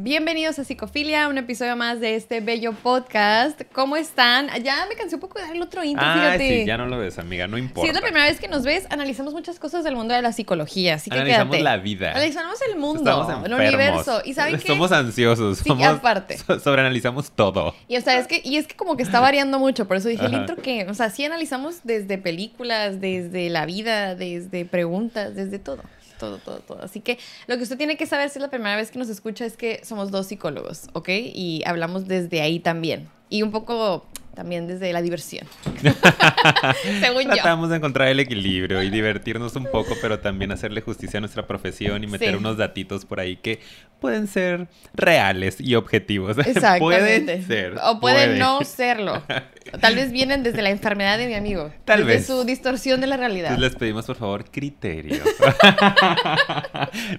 [0.00, 3.60] Bienvenidos a Psicofilia, un episodio más de este bello podcast.
[3.72, 4.46] ¿Cómo están?
[4.62, 6.60] Ya me cansé un poco de dar el otro intro, Ah, fíjate.
[6.60, 7.80] sí, ya no lo ves, amiga, no importa.
[7.82, 10.32] Si es la primera vez que nos ves, analizamos muchas cosas del mundo de la
[10.32, 11.64] psicología, así que Analizamos quédate.
[11.64, 12.10] la vida.
[12.12, 14.22] Analizamos el mundo, el universo.
[14.24, 14.68] ¿Y saben qué?
[14.68, 15.58] Somos ansiosos.
[15.58, 16.38] Sí, somos, aparte.
[16.38, 17.74] so- sobreanalizamos todo.
[17.88, 20.08] Y o sea, es que, y es que como que está variando mucho, por eso
[20.08, 25.34] dije el intro que, o sea, sí analizamos desde películas, desde la vida, desde preguntas,
[25.34, 25.82] desde todo.
[26.18, 26.82] Todo, todo, todo.
[26.82, 29.08] Así que lo que usted tiene que saber si es la primera vez que nos
[29.08, 31.08] escucha es que somos dos psicólogos, ¿ok?
[31.10, 33.08] Y hablamos desde ahí también.
[33.30, 34.04] Y un poco
[34.38, 35.48] también desde la diversión.
[37.00, 37.30] Según yo.
[37.30, 41.44] Tratamos de encontrar el equilibrio y divertirnos un poco, pero también hacerle justicia a nuestra
[41.48, 42.34] profesión y meter Sí.
[42.36, 43.58] unos datitos por ahí que
[44.00, 46.38] pueden ser reales y objetivos.
[46.46, 46.78] Exactamente.
[46.78, 47.72] pueden ser.
[47.82, 48.38] O pueden puede.
[48.38, 49.24] no serlo.
[49.80, 51.72] Tal vez vienen desde la enfermedad de mi amigo.
[51.84, 52.26] Tal desde vez.
[52.26, 53.50] su distorsión de la realidad.
[53.50, 55.20] Entonces les pedimos por favor criterio.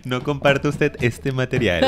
[0.06, 1.84] no comparte usted este material.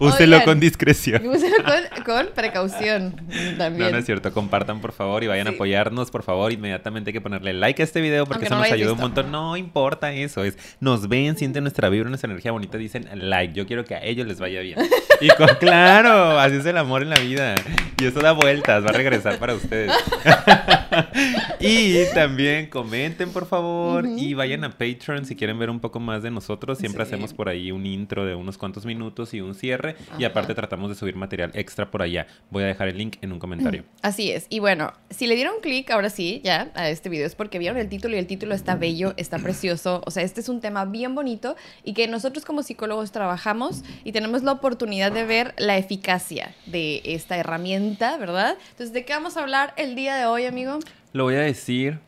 [0.00, 0.44] Úselo Oigan.
[0.46, 1.24] con discreción.
[1.26, 3.14] Úselo con, con precaución
[3.56, 3.92] también.
[3.92, 4.32] No, no es cierto.
[4.32, 6.52] Compartan, por favor, y vayan a apoyarnos, por favor.
[6.52, 9.00] Inmediatamente hay que ponerle like a este video porque Aunque eso no nos ayuda un
[9.00, 9.30] montón.
[9.30, 10.44] No importa eso.
[10.44, 13.54] Es, nos ven, sienten nuestra vibra, nuestra energía bonita, dicen like.
[13.54, 14.78] Yo quiero que a ellos les vaya bien.
[15.22, 17.54] Y con, claro, así es el amor en la vida.
[18.00, 19.92] Y eso da vueltas, va a regresar para ustedes.
[21.60, 24.06] y también comenten, por favor.
[24.16, 26.78] Y vayan a Patreon si quieren ver un poco más de nosotros.
[26.78, 27.12] Siempre Sí.
[27.12, 29.96] hacemos por ahí un intro de unos cuantos minutos y un cierre.
[30.18, 32.26] Y aparte tratamos de subir material extra por allá.
[32.50, 33.84] Voy a dejar el link en un comentario.
[34.02, 34.46] Así es.
[34.48, 37.78] Y bueno, si le dieron clic ahora sí, ya, a este video es porque vieron
[37.78, 40.02] el título y el título está bello, está precioso.
[40.06, 44.12] O sea, este es un tema bien bonito y que nosotros como psicólogos trabajamos y
[44.12, 48.56] tenemos la oportunidad de ver la eficacia de esta herramienta, ¿verdad?
[48.70, 50.78] Entonces, ¿de qué vamos a hablar el día de hoy, amigo?
[51.12, 51.98] Lo voy a decir,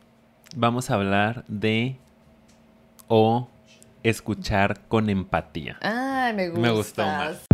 [0.55, 1.97] vamos a hablar de
[3.09, 3.49] o
[4.01, 5.77] escuchar con empatía.
[5.81, 6.61] Ay, me gusta.
[6.61, 7.45] Me gustó más.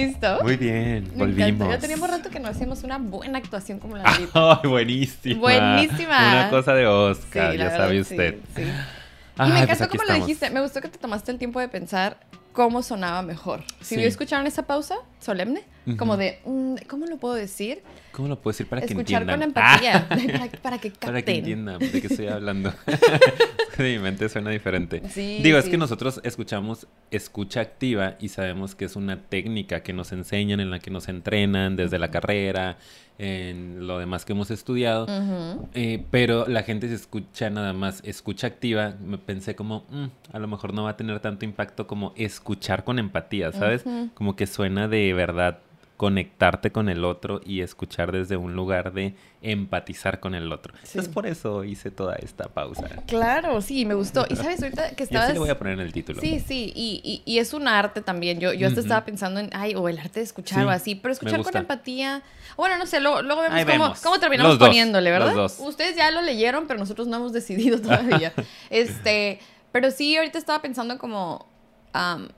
[0.00, 0.38] ¿Listo?
[0.42, 1.68] Muy bien, volvimos.
[1.68, 4.28] Ya teníamos rato que no hacíamos una buena actuación como la de.
[4.34, 5.40] Ay, buenísima.
[5.40, 6.18] Buenísima.
[6.32, 8.36] Una cosa de Oscar, Sí, ya verdad, sabe usted.
[8.54, 8.62] sí.
[8.62, 8.66] Y
[9.38, 10.26] Ay, me pues encantó como lo estamos.
[10.26, 10.50] dijiste.
[10.50, 12.18] Me gustó que te tomaste el tiempo de pensar
[12.52, 13.64] cómo sonaba mejor.
[13.80, 14.04] Si Sí.
[14.04, 15.62] escucharon esa pausa solemne,
[15.94, 17.82] Como de, mm, ¿cómo lo puedo decir?
[18.12, 19.38] ¿Cómo lo puedo decir para que Escuchar entiendan?
[19.40, 20.16] con empatía, Ah,
[20.48, 21.06] para, para que capten.
[21.08, 22.72] para que entiendan de qué estoy hablando.
[23.76, 25.02] Que de mi mente suena diferente.
[25.10, 29.92] Sí, Digo, es que nosotros escuchamos escucha activa y sabemos que es una técnica que
[29.92, 32.78] nos enseñan, en la que nos entrenan desde la carrera,
[33.18, 35.06] en lo demás que hemos estudiado.
[35.74, 40.38] Eh, pero la gente se escucha nada más, escucha activa, me pensé como, "Mm, a
[40.38, 43.84] lo mejor no va a tener tanto impacto como escuchar con empatía, ¿sabes?
[44.14, 45.60] Como que suena de verdad
[45.96, 50.74] conectarte con el otro y escuchar desde un lugar de empatizar con el otro.
[50.82, 50.90] Sí.
[50.98, 52.88] Entonces por eso hice toda esta pausa.
[53.06, 54.26] Claro, sí, me gustó.
[54.28, 55.32] Y sabes, ahorita que estabas...
[55.32, 56.20] le voy a poner en el título.
[56.20, 58.40] Sí, sí, y, y- y es un arte también.
[58.40, 60.94] Yo, yo hasta estaba pensando en, ay, o el arte de escuchar Sí, o así,
[60.96, 62.22] pero escuchar con empatía.
[62.56, 64.00] Bueno, no sé, luego, luego vemos, cómo, vemos.
[64.00, 65.34] cómo terminamos Los dos, poniéndole, ¿verdad?
[65.34, 65.68] los dos.
[65.68, 68.32] Ustedes ya lo leyeron, pero nosotros no hemos decidido todavía.
[68.70, 69.38] este,
[69.72, 71.46] pero sí, ahorita estaba pensando como,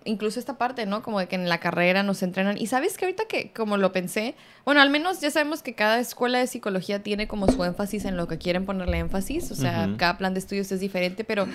[0.04, 1.02] incluso esta parte, ¿no?
[1.02, 2.56] Como de que en la carrera nos entrenan.
[2.58, 5.98] Y sabes que ahorita que, como lo pensé, bueno, al menos ya sabemos que cada
[5.98, 9.50] escuela de psicología tiene como su énfasis en lo que quieren ponerle énfasis.
[9.50, 9.96] O sea, Ujú.
[9.96, 11.46] cada plan de estudios es diferente, pero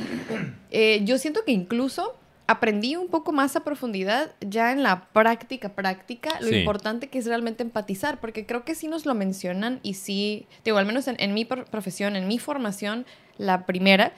[0.72, 5.70] eh, yo siento que incluso aprendí un poco más a profundidad ya en la práctica
[5.70, 6.58] práctica lo Sí.
[6.58, 10.78] importante que es realmente empatizar, porque creo que sí nos lo mencionan y sí, digo,
[10.78, 13.06] al menos en, en mi profesión, en mi formación,
[13.38, 14.12] la primera,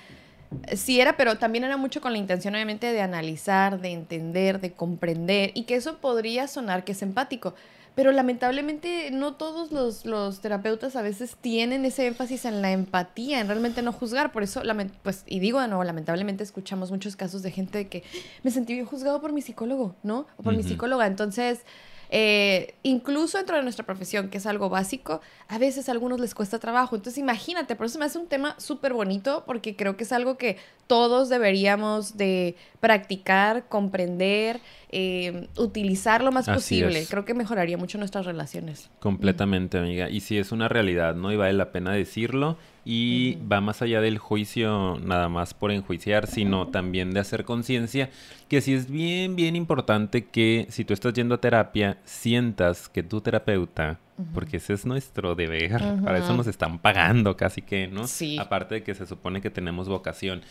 [0.74, 4.74] sí era, pero también era mucho con la intención obviamente de analizar, de entender, de
[4.74, 7.54] comprender y que eso podría sonar que es empático.
[7.96, 13.40] Pero lamentablemente no todos los, los terapeutas a veces tienen ese énfasis en la empatía,
[13.40, 14.34] en realmente no juzgar.
[14.34, 14.62] Por eso,
[15.02, 18.04] pues, y digo de nuevo, lamentablemente escuchamos muchos casos de gente de que
[18.44, 20.28] me sentí bien juzgado por mi psicólogo, ¿no?
[20.36, 21.08] O por mi psicóloga.
[21.08, 21.62] Entonces,
[22.10, 26.36] eh, incluso dentro de nuestra profesión, que es algo básico, a veces a algunos les
[26.36, 26.96] cuesta trabajo.
[26.96, 30.38] Entonces, imagínate, por eso me hace un tema súper bonito, porque creo que es algo
[30.38, 30.58] que
[30.88, 34.60] todos deberíamos de practicar, comprender,
[34.92, 37.00] eh, utilizar lo más Así posible.
[37.00, 37.10] es.
[37.10, 38.90] Creo que mejoraría mucho nuestras relaciones.
[39.00, 40.10] Completamente, amiga.
[40.10, 41.32] Y sí es una realidad, ¿no?
[41.32, 42.58] Y vale la pena decirlo.
[42.88, 48.12] Y va más allá del juicio, nada más por enjuiciar, sino también de hacer conciencia
[48.48, 53.02] que sí es bien, bien importante que si tú estás yendo a terapia, sientas que
[53.02, 54.00] tu terapeuta,
[54.36, 58.06] porque ese es nuestro deber, para eso nos están pagando casi que, ¿no?
[58.06, 58.38] Sí.
[58.38, 60.44] Aparte de que se supone que tenemos vocación.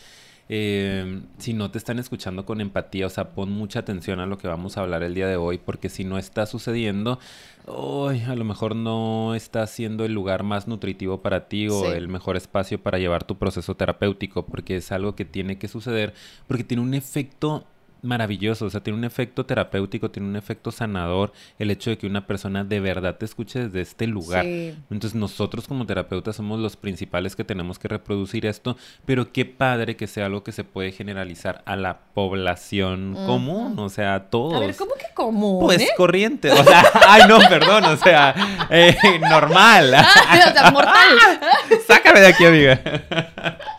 [0.49, 4.37] Eh, si no te están escuchando con empatía, o sea, pon mucha atención a lo
[4.37, 7.19] que vamos a hablar el día de hoy, porque si no está sucediendo,
[7.67, 11.87] Uy, a lo mejor no está siendo el lugar más nutritivo para ti o Sí.
[11.87, 16.13] el mejor espacio para llevar tu proceso terapéutico, porque es algo que tiene que suceder,
[16.47, 17.65] porque tiene un efecto
[18.05, 22.07] maravilloso, o sea, tiene un efecto terapéutico, tiene un efecto sanador, el hecho de que
[22.07, 24.45] una persona de verdad te escuche desde este lugar.
[24.45, 24.75] Sí.
[24.89, 29.95] Entonces nosotros como terapeutas somos los principales que tenemos que reproducir esto, pero qué padre
[29.95, 34.55] que sea algo que se puede generalizar a la población común, o sea, a todos.
[34.55, 35.59] A ver, ¿cómo que común?
[35.59, 35.89] Pues eh?
[35.97, 38.33] corriente, o sea, ay no, perdón, o sea,
[38.69, 39.93] eh, normal.
[40.49, 41.39] o sea, mortal.
[41.87, 42.81] Sácame de aquí, amiga.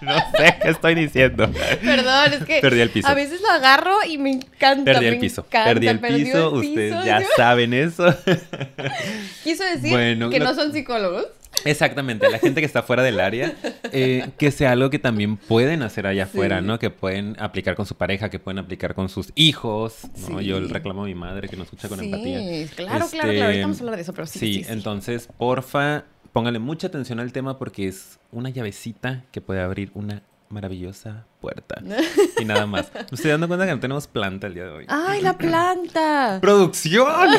[0.32, 1.50] No sé qué estoy diciendo.
[1.82, 3.08] Perdón, es que Perdí el piso.
[3.08, 4.84] a veces lo agarro y me encanta.
[4.92, 5.42] Perdí el piso.
[5.48, 8.06] encanta, Perdí el piso, el ustedes ya saben eso.
[9.44, 11.26] Quiso decir Bueno, que lo- no son psicólogos.
[11.64, 13.54] Exactamente, la gente que está fuera del área,
[13.90, 16.30] eh, que sea algo que también pueden hacer allá Sí.
[16.32, 16.78] afuera, ¿no?
[16.78, 20.38] Que pueden aplicar con su pareja, que pueden aplicar con sus hijos, ¿no?
[20.40, 20.44] Sí.
[20.44, 22.34] Yo le reclamo a mi madre que nos escucha con sí, empatía.
[22.36, 23.42] claro, claro, Este, claro.
[23.46, 24.66] Ahorita vamos a hablar de eso, pero sí, sí.
[24.68, 26.04] entonces, porfa,
[26.36, 31.80] póngale mucha atención al tema porque es una llavecita que puede abrir una maravillosa puerta.
[32.40, 32.90] y nada más.
[32.94, 34.86] Me estoy dando cuenta que no tenemos planta el día de hoy.
[34.88, 36.38] ¡Ay, la planta!
[36.42, 37.06] ¡Producción!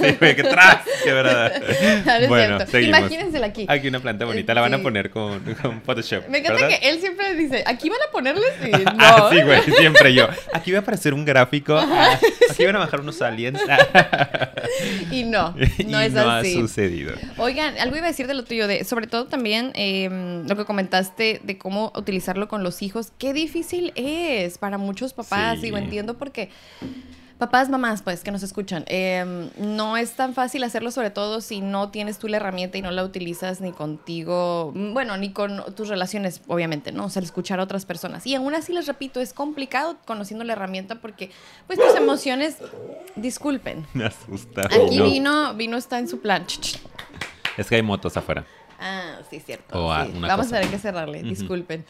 [0.00, 1.52] sí, güey, qué tras, qué verdad.
[2.06, 2.58] No es bueno.
[2.80, 3.66] Imagínensela aquí.
[3.68, 6.28] Aquí una planta bonita, la van a poner con, con Photoshop.
[6.28, 6.78] Me encanta ¿verdad?
[6.78, 8.92] que él siempre dice, aquí van a ponerles y no.
[8.98, 10.28] Ah, sí, güey, siempre yo.
[10.52, 11.76] Aquí va a aparecer un gráfico.
[11.76, 12.18] ah,
[12.50, 13.60] aquí van a bajar unos aliens.
[15.10, 15.54] Y no,
[15.86, 16.56] no y es no así.
[16.56, 17.14] ha sucedido.
[17.36, 20.64] Oigan, algo iba a decir de lo tuyo, de, sobre todo también eh, lo que
[20.64, 23.12] comentaste de cómo utilizarlo con los hijos.
[23.18, 25.62] Qué difícil es para muchos papás, Sí.
[25.66, 26.50] digo, entiendo porque
[27.38, 31.60] papás, mamás, pues, que nos escuchan, eh, no es tan fácil hacerlo, sobre todo si
[31.60, 35.62] no tienes tú la herramienta y no la utilizas ni contigo, mm, bueno, ni con
[35.74, 37.04] tus relaciones, obviamente, ¿no?
[37.04, 38.26] O sea, el escuchar a otras personas.
[38.26, 41.30] Y aún así, les repito, es complicado conociendo la herramienta porque,
[41.66, 42.56] pues, tus emociones,
[43.16, 43.86] disculpen.
[43.92, 44.62] Me asusta.
[44.66, 45.04] Aquí No.
[45.04, 46.46] vino, vino está en su plan.
[47.58, 48.46] Es que hay motos afuera.
[48.80, 49.86] Ah, sí, cierto.
[49.86, 50.10] O sí.
[50.20, 50.56] Vamos cosa.
[50.56, 51.84] a tener que cerrarle, disculpen.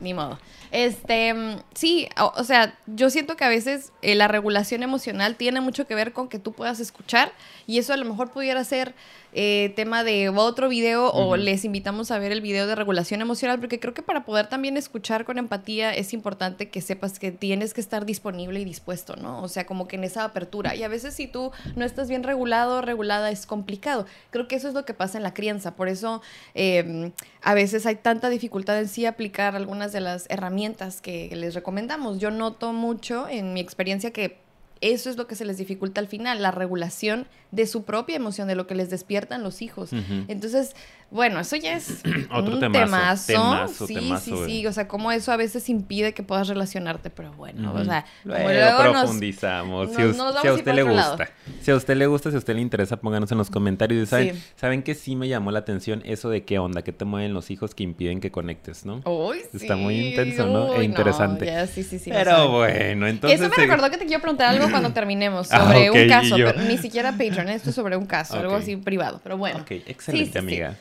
[0.00, 0.38] Ni modo.
[0.70, 1.34] Este,
[1.74, 5.86] sí, o, o sea, yo siento que a veces eh, la regulación emocional tiene mucho
[5.86, 7.32] que ver con que tú puedas escuchar
[7.66, 8.94] y eso a lo mejor pudiera ser
[9.38, 11.36] eh, tema de otro video o Ujú.
[11.36, 14.76] les invitamos a ver el video de regulación emocional porque creo que para poder también
[14.76, 19.42] escuchar con empatía es importante que sepas que tienes que estar disponible y dispuesto, ¿no?
[19.42, 20.74] O sea, como que en esa apertura.
[20.74, 24.06] Y a veces si tú no estás bien regulado o regulada es complicado.
[24.30, 25.76] Creo que eso es lo que pasa en la crianza.
[25.76, 26.22] Por eso
[26.54, 26.65] eh,
[27.42, 32.18] a veces hay tanta dificultad en sí aplicar algunas de las herramientas que les recomendamos.
[32.18, 34.38] Yo noto mucho en mi experiencia que
[34.80, 38.46] eso es lo que se les dificulta al final, la regulación de su propia emoción,
[38.48, 39.90] de lo que les despiertan los hijos.
[40.28, 40.74] Entonces,
[41.10, 43.26] bueno, eso ya es Otro un temazo, temazo.
[43.32, 44.50] temazo, sí, temazo, sí, güey.
[44.50, 44.66] sí.
[44.66, 48.48] O sea, cómo eso a veces impide que puedas relacionarte, pero bueno, o sea, Luego
[48.48, 49.90] luego nos- profundizamos.
[49.90, 51.10] si, nos- us- nos vamos si a usted le lado.
[51.16, 51.28] gusta,
[51.62, 54.02] si a usted le gusta, si a usted le interesa, pónganos en los comentarios.
[54.02, 54.42] Y ¿Saben, Sí.
[54.56, 56.82] ¿Saben que sí me llamó la atención eso de qué onda?
[56.82, 59.00] ¿Qué te mueven los hijos que impiden que conectes, no?
[59.04, 60.74] Uy, Está muy intenso, ¿no?
[60.74, 61.46] E Uy, interesante.
[61.46, 62.10] ya, sí, sí, sí.
[62.10, 63.40] Pero bueno, entonces...
[63.40, 66.46] Eso me recordó que te quiero preguntar algo cuando terminemos Ah, sobre un caso, yo-
[66.46, 69.60] pero ni siquiera Patreon, esto es sobre un caso, algo así privado, pero bueno.
[69.60, 70.38] Ok, excelente, Sí, sí, sí.
[70.38, 70.76] amiga.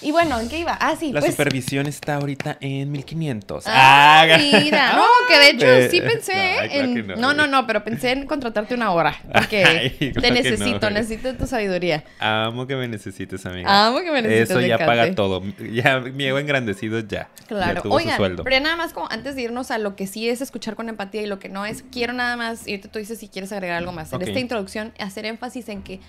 [0.00, 0.76] Y bueno, ¿en qué iba?
[0.80, 1.32] Ah, sí, La pues.
[1.32, 3.64] supervisión está ahorita en 1500.
[3.66, 5.50] Ah, Ah, mira, no, que de
[5.84, 6.68] hecho sí pensé ay,
[7.02, 7.20] claro en...
[7.20, 11.34] no, no, no, pero pensé en contratarte una hora, porque Ay, te claro necesito, necesito
[11.34, 12.04] tu sabiduría.
[12.20, 13.86] Amo que me necesites, amiga.
[13.88, 15.42] Amo que me necesites, Eso ya paga todo.
[15.72, 17.28] Ya mi ego engrandecido ya.
[17.48, 17.74] Claro.
[17.74, 18.44] Ya tuvo Oigan, su sueldo.
[18.44, 21.22] pero nada más como antes de irnos a lo que sí es escuchar con empatía
[21.22, 23.78] y lo que no es, quiero nada más, y ahorita tú dices si quieres agregar
[23.78, 26.00] algo más, en esta introducción hacer énfasis en que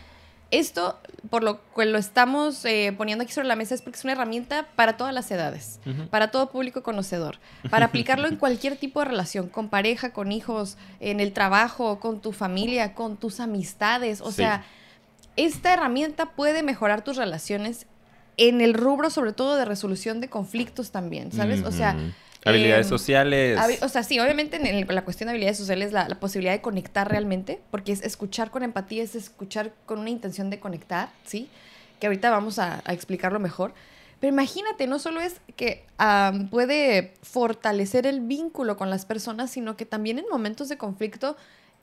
[0.51, 0.97] esto,
[1.29, 4.13] por lo cual lo estamos eh, poniendo aquí sobre la mesa, es porque es una
[4.13, 5.79] herramienta para todas las edades,
[6.09, 7.37] para todo público conocedor,
[7.69, 12.19] para aplicarlo en cualquier tipo de relación, con pareja, con hijos, en el trabajo, con
[12.21, 14.21] tu familia, con tus amistades.
[14.21, 14.37] O Sí.
[14.37, 14.63] sea,
[15.35, 17.85] esta herramienta puede mejorar tus relaciones
[18.37, 21.61] en el rubro, sobre todo de resolución de conflictos también, ¿sabes?
[21.63, 21.97] O sea.
[22.45, 23.57] Habilidades em, sociales.
[23.59, 26.53] Habi- O sea, sí, obviamente en el- la cuestión de habilidades sociales, la, la posibilidad
[26.53, 31.09] de conectar realmente, porque es escuchar con empatía, es escuchar con una intención de conectar,
[31.25, 31.49] ¿sí?
[31.99, 33.73] Que ahorita vamos a, a explicarlo mejor.
[34.21, 39.77] Pero imagínate, no solo es que am, puede fortalecer el vínculo con las personas, sino
[39.77, 41.37] que también en momentos de conflicto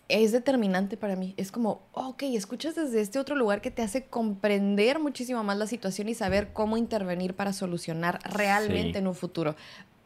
[0.08, 1.34] es determinante para mí.
[1.36, 5.66] Es como, ok, escuchas desde este otro lugar que te hace comprender muchísimo más la
[5.66, 8.98] situación y saber cómo intervenir para solucionar realmente Sí.
[8.98, 9.56] en un futuro.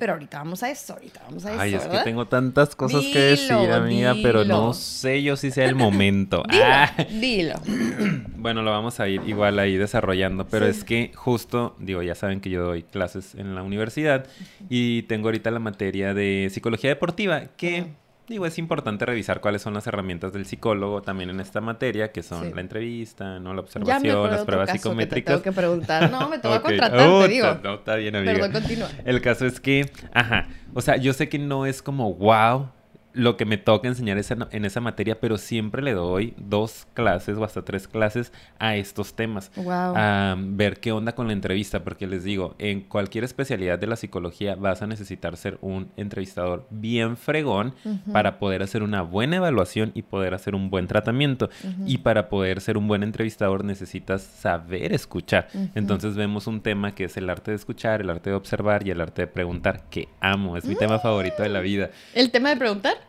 [0.01, 1.61] Pero ahorita vamos a eso, ahorita vamos a eso.
[1.61, 1.99] Ay, es ¿verdad?
[1.99, 4.73] que tengo tantas cosas que decir, Dilo, amiga, pero no dilo.
[4.75, 6.43] sé yo si sea el momento.
[6.51, 6.93] Dilo, Ah.
[7.09, 7.55] dilo.
[8.41, 10.71] Bueno, lo vamos a ir igual ahí desarrollando, pero Sí.
[10.71, 14.27] es que justo, digo, ya saben que yo doy clases en la universidad
[14.71, 17.85] y tengo ahorita la materia de psicología deportiva, que.
[18.31, 22.23] Digo, es importante revisar cuáles son las herramientas del psicólogo también en esta materia, que
[22.23, 22.53] son Sí.
[22.55, 23.53] la entrevista, ¿no?
[23.53, 25.33] La observación, las pruebas caso que te psicométricas.
[25.35, 26.11] tengo que preguntar.
[26.11, 26.65] No, me te voy a Ok.
[26.65, 27.59] contratar, Oh, te digo.
[27.63, 28.33] No, está bien, amiga.
[28.33, 28.89] Perdón, continúa.
[29.05, 32.71] El caso es que, ajá, o sea, yo sé que no es como wow
[33.13, 34.19] lo que me toca enseñar
[34.51, 39.15] en esa materia, pero siempre le doy dos clases o hasta tres clases a estos
[39.15, 39.51] temas.
[39.57, 39.95] Wow.
[39.97, 43.97] A ver qué onda con la entrevista, porque les digo, en cualquier especialidad de la
[43.97, 47.75] psicología vas a necesitar ser un entrevistador bien fregón
[48.13, 51.51] para poder hacer una buena evaluación y poder hacer un buen tratamiento.
[51.87, 55.49] Y para poder ser un buen entrevistador necesitas saber escuchar.
[55.75, 58.91] Entonces vemos un tema que es el arte de escuchar, el arte de observar y
[58.91, 61.91] el arte de preguntar, que amo, es mi tema favorito de la vida.
[62.15, 63.00] ¿El tema de preguntar?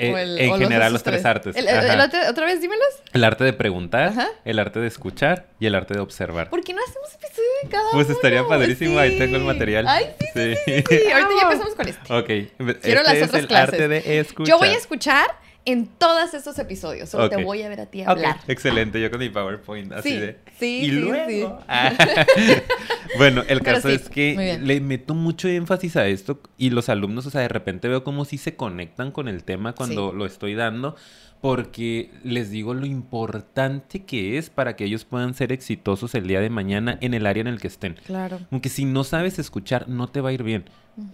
[0.00, 1.54] Eh, ¿O el- en general los tres artes.
[1.56, 2.86] El- el- otro- ¿Otra vez dímelos?
[3.12, 4.28] El arte de preguntar, Ajá.
[4.44, 6.48] el arte de escuchar y el arte de observar.
[6.50, 8.48] ¿Por qué no hacemos episodio de cada Pues estaría uno?
[8.48, 9.18] padrísimo, ahí Sí.
[9.18, 9.86] tengo el material.
[9.88, 11.10] Ay, sí, sí, sí, sí.
[11.12, 12.12] Ahorita ya empezamos con este.
[12.14, 12.26] Ok.
[12.26, 13.74] Quiero este las es otras el clases.
[13.74, 14.48] arte de escuchar.
[14.48, 15.26] Yo voy a escuchar
[15.64, 17.08] en todos estos episodios.
[17.10, 17.36] Solo Ok.
[17.36, 18.38] te voy a ver a ti hablar.
[18.48, 20.36] excelente, yo con mi PowerPoint, así Sí, de...
[20.58, 21.28] sí, y sí, luego...
[21.28, 21.44] sí.
[21.68, 21.92] Ah.
[23.18, 27.30] bueno, el caso es que le meto mucho énfasis a esto y los alumnos, o
[27.30, 30.96] sea, de repente veo como si se conectan con el tema cuando lo estoy dando,
[31.40, 36.40] porque les digo lo importante que es para que ellos puedan ser exitosos el día
[36.40, 37.94] de mañana en el área en el que estén.
[38.06, 38.40] Claro.
[38.50, 40.64] Aunque si no sabes escuchar, no te va a ir bien.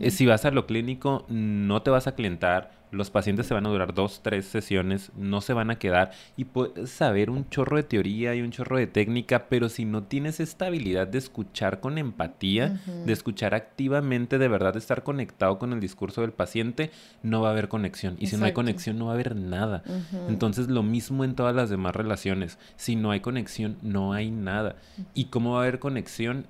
[0.00, 2.72] Eh, Si vas a lo clínico, no te vas a clientar.
[2.96, 6.12] Los pacientes se van a durar dos, tres sesiones, no se van a quedar.
[6.36, 10.04] Y puedes saber un chorro de teoría y un chorro de técnica, pero si no
[10.04, 15.72] tienes esta habilidad de escuchar con empatía, de escuchar activamente, de verdad estar conectado con
[15.72, 16.90] el discurso del paciente,
[17.22, 18.16] no va a haber conexión.
[18.18, 19.82] Y si no hay conexión, no va a haber nada.
[20.28, 22.58] Entonces lo mismo en todas las demás relaciones.
[22.76, 24.76] Si no hay conexión, no hay nada.
[25.14, 26.46] ¿Y cómo va a haber conexión?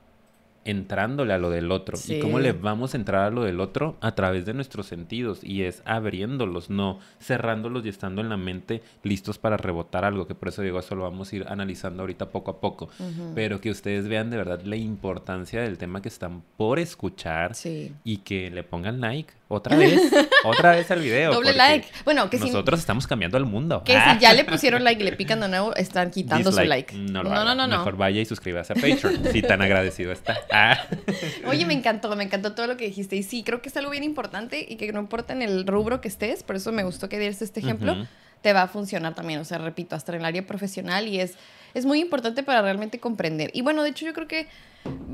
[0.67, 1.97] Entrándole a lo del otro.
[2.09, 2.43] ¿Y cómo Sí.
[2.45, 3.97] le vamos a entrar a lo del otro?
[4.01, 5.43] A través de nuestros sentidos.
[5.43, 10.27] Y es abriéndolos, no cerrándolos y estando en la mente listos para rebotar algo.
[10.27, 12.89] Que por eso digo, eso lo vamos a ir analizando ahorita poco a poco.
[13.35, 17.55] Pero que ustedes vean de verdad la importancia del tema que están por escuchar.
[17.55, 17.93] Sí.
[18.05, 20.01] Y que le pongan like otra vez,
[20.45, 21.33] otra vez al video.
[21.33, 21.87] Doble like.
[22.05, 23.83] Bueno, que si, nosotros estamos cambiando el mundo.
[23.85, 24.15] que Ah.
[24.15, 26.95] si ya le pusieron like y le pican de nuevo, están quitando su like.
[26.97, 27.55] No, lo no, haga.
[27.55, 29.25] no, no, Mejor vaya y suscríbase a Patreon.
[29.33, 30.37] si tan agradecido está.
[30.53, 30.77] Ah.
[31.47, 33.15] Oye, me encantó, me encantó todo lo que dijiste.
[33.17, 36.01] Y sí, creo que es algo bien importante y que no importa en el rubro
[36.01, 38.07] que estés, por eso me gustó que dieras este ejemplo,
[38.43, 39.39] te va a funcionar también.
[39.41, 41.35] O sea, repito, hasta en el área profesional y es,
[41.75, 43.51] es muy importante para realmente comprender.
[43.55, 44.49] Y bueno, de hecho, yo creo que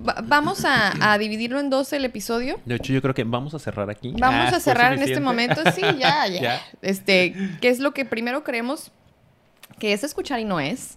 [0.06, 2.59] va- vamos a, a dividirlo en dos el episodio.
[2.64, 4.14] De hecho, yo creo que vamos a cerrar aquí.
[4.18, 5.61] Vamos Ah, a ¿fue cerrar en este momento.
[5.75, 6.40] Sí, ya, ya.
[6.42, 6.61] Ya.
[6.82, 8.90] Este, ¿qué es lo que primero creemos
[9.78, 10.96] que es escuchar y no es?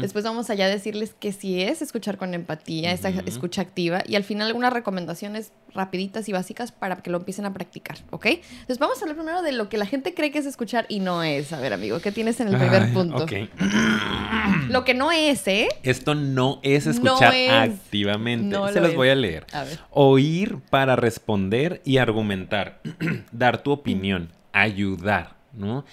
[0.00, 3.20] Después vamos allá a decirles que sí es escuchar con empatía, esa Ujú.
[3.26, 7.52] escucha activa y al final algunas recomendaciones rapiditas y básicas para que lo empiecen a
[7.54, 8.26] practicar, ¿ok?
[8.26, 11.00] Entonces vamos a hablar primero de lo que la gente cree que es escuchar y
[11.00, 11.52] no es.
[11.52, 13.24] A ver, amigo, ¿qué tienes en el primer Ay, punto?
[13.24, 13.32] ok.
[14.68, 15.68] Lo que no es, ¿eh?
[15.82, 17.50] Esto no es No escuchar es.
[17.74, 18.56] activamente.
[18.56, 18.96] No Se lo los es.
[18.96, 19.46] voy a leer.
[19.52, 19.78] A ver.
[19.90, 22.80] Oír para responder y argumentar.
[23.32, 24.30] Dar tu opinión.
[24.52, 25.84] Ayudar, ¿no?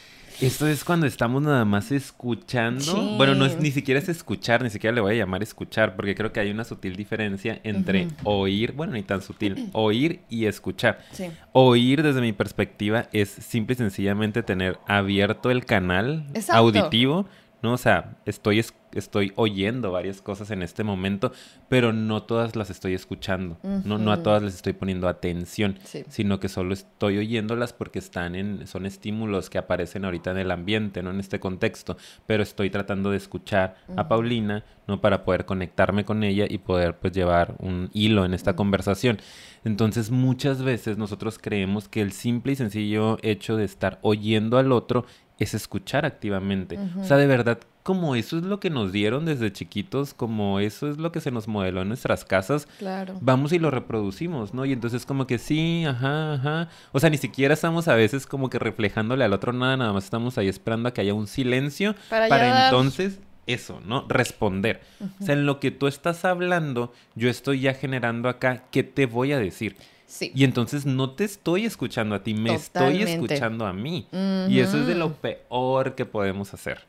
[0.41, 2.81] Esto es cuando estamos nada más escuchando.
[2.81, 3.13] Sí.
[3.17, 6.15] Bueno, no es ni siquiera es escuchar, ni siquiera le voy a llamar escuchar, porque
[6.15, 10.99] creo que hay una sutil diferencia entre oír, bueno, ni tan sutil, oír y escuchar.
[11.11, 11.25] Sí.
[11.51, 16.53] Oír desde mi perspectiva es simple y sencillamente tener abierto el canal Exacto.
[16.53, 17.25] auditivo,
[17.63, 17.73] ¿no?
[17.73, 21.31] O sea, estoy, es- estoy oyendo varias cosas en este momento,
[21.67, 26.03] pero no todas las estoy escuchando, no, no a todas les estoy poniendo atención, Sí.
[26.09, 30.51] sino que solo estoy oyéndolas porque están en, son estímulos que aparecen ahorita en el
[30.51, 34.07] ambiente, no en este contexto, pero estoy tratando de escuchar a.
[34.07, 35.01] Paulina, ¿no?
[35.01, 39.17] Para poder conectarme con ella y poder pues llevar un hilo en esta conversación.
[39.63, 44.71] Entonces muchas veces nosotros creemos que el simple y sencillo hecho de estar oyendo al
[44.73, 45.05] otro
[45.39, 46.77] es escuchar activamente.
[46.99, 50.89] O sea, de verdad, como eso es lo que nos dieron desde chiquitos, como eso
[50.89, 53.15] es lo que se nos modeló en nuestras casas, Claro.
[53.19, 54.63] vamos y lo reproducimos, ¿no?
[54.65, 56.69] Y entonces como que sí, ajá, ajá.
[56.93, 60.05] O sea, ni siquiera estamos a veces como que reflejándole al otro nada, nada más
[60.05, 64.05] estamos ahí esperando a que haya un silencio Para para, ya dar- entonces eso, ¿no?
[64.07, 64.79] Responder.
[65.19, 69.05] O sea, en lo que tú estás hablando, yo estoy ya generando acá qué te
[69.07, 69.75] voy a decir.
[70.13, 70.31] Sí.
[70.35, 73.03] Y entonces no te estoy escuchando a ti, me Totalmente.
[73.03, 74.07] estoy escuchando a mí.
[74.47, 76.85] Y eso es de lo peor que podemos hacer.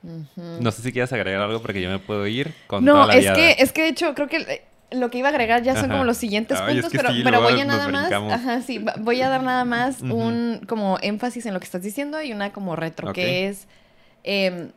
[0.61, 3.15] No sé si quieres agregar algo porque yo me puedo ir con No, toda la
[3.15, 3.37] es viada.
[3.37, 6.05] que, es que de hecho creo que lo que iba a agregar ya son como
[6.05, 9.65] los siguientes puntos, pero, pero voy a nada más, ajá, sí, voy a dar nada
[9.65, 13.67] más un como énfasis en lo que estás diciendo y una como retro, que es
[14.23, 14.71] em,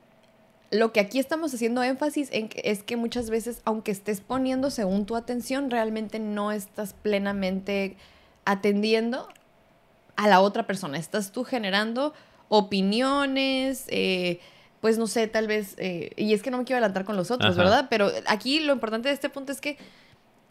[0.72, 5.06] lo que aquí estamos haciendo énfasis en es que muchas veces, aunque estés poniendo según
[5.06, 7.98] tu atención, realmente no estás plenamente
[8.48, 9.28] atendiendo
[10.16, 10.98] a la otra persona.
[10.98, 12.14] Estás tú generando
[12.48, 14.40] opiniones, eh,
[14.80, 17.30] pues no sé, tal vez, eh, y es que no me quiero adelantar con los
[17.30, 17.88] otros, ¿verdad?
[17.90, 19.78] Pero aquí lo importante de este punto es que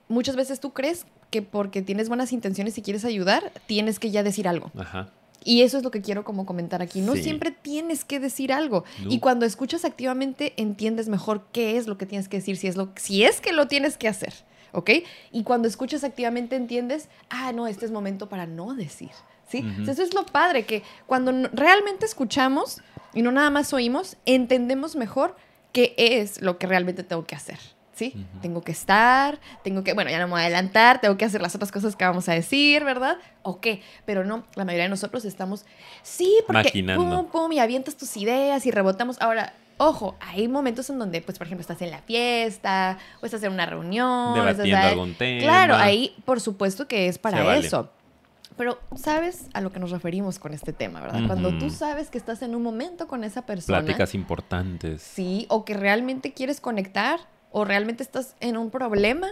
[0.08, 4.22] muchas veces tú crees que porque tienes buenas intenciones y quieres ayudar, tienes que ya
[4.22, 4.70] decir algo.
[4.78, 5.08] Ajá.
[5.42, 7.00] Y eso es lo que quiero como comentar aquí.
[7.00, 8.84] No siempre tienes que decir algo.
[9.08, 12.76] Y cuando escuchas activamente, entiendes mejor qué es lo que tienes que decir, si es,
[12.76, 14.34] lo, si es que lo tienes que hacer.
[14.72, 14.90] ¿Ok?
[15.32, 19.10] Y cuando escuchas activamente, entiendes, ah, no, este es momento para no decir.
[19.48, 19.64] ¿Sí?
[19.86, 22.82] eso es lo padre, que cuando realmente escuchamos
[23.14, 25.36] y no nada más oímos, entendemos mejor
[25.70, 27.60] qué es lo que realmente tengo que hacer.
[27.96, 28.14] ¿sí?
[28.42, 31.40] Tengo que estar, tengo que, bueno, ya no me voy a adelantar, tengo que hacer
[31.40, 33.16] las otras cosas que vamos a decir, ¿verdad?
[33.42, 33.82] ¿O qué?
[34.04, 35.64] Pero no, la mayoría de nosotros estamos,
[36.02, 39.16] sí, porque pum, pum, y avientas tus ideas y rebotamos.
[39.20, 43.42] Ahora, ojo, hay momentos en donde, pues, por ejemplo, estás en la fiesta o estás
[43.42, 44.34] en una reunión.
[44.34, 45.42] Debatiendo algún tema.
[45.42, 47.90] Claro, ahí, por supuesto que es para eso.
[48.56, 51.26] Pero sabes a lo que nos referimos con este tema, ¿verdad?
[51.26, 53.80] Cuando tú sabes que estás en un momento con esa persona.
[53.80, 55.02] Pláticas importantes.
[55.02, 57.20] Sí, o que realmente quieres conectar
[57.52, 59.28] o realmente estás en un problema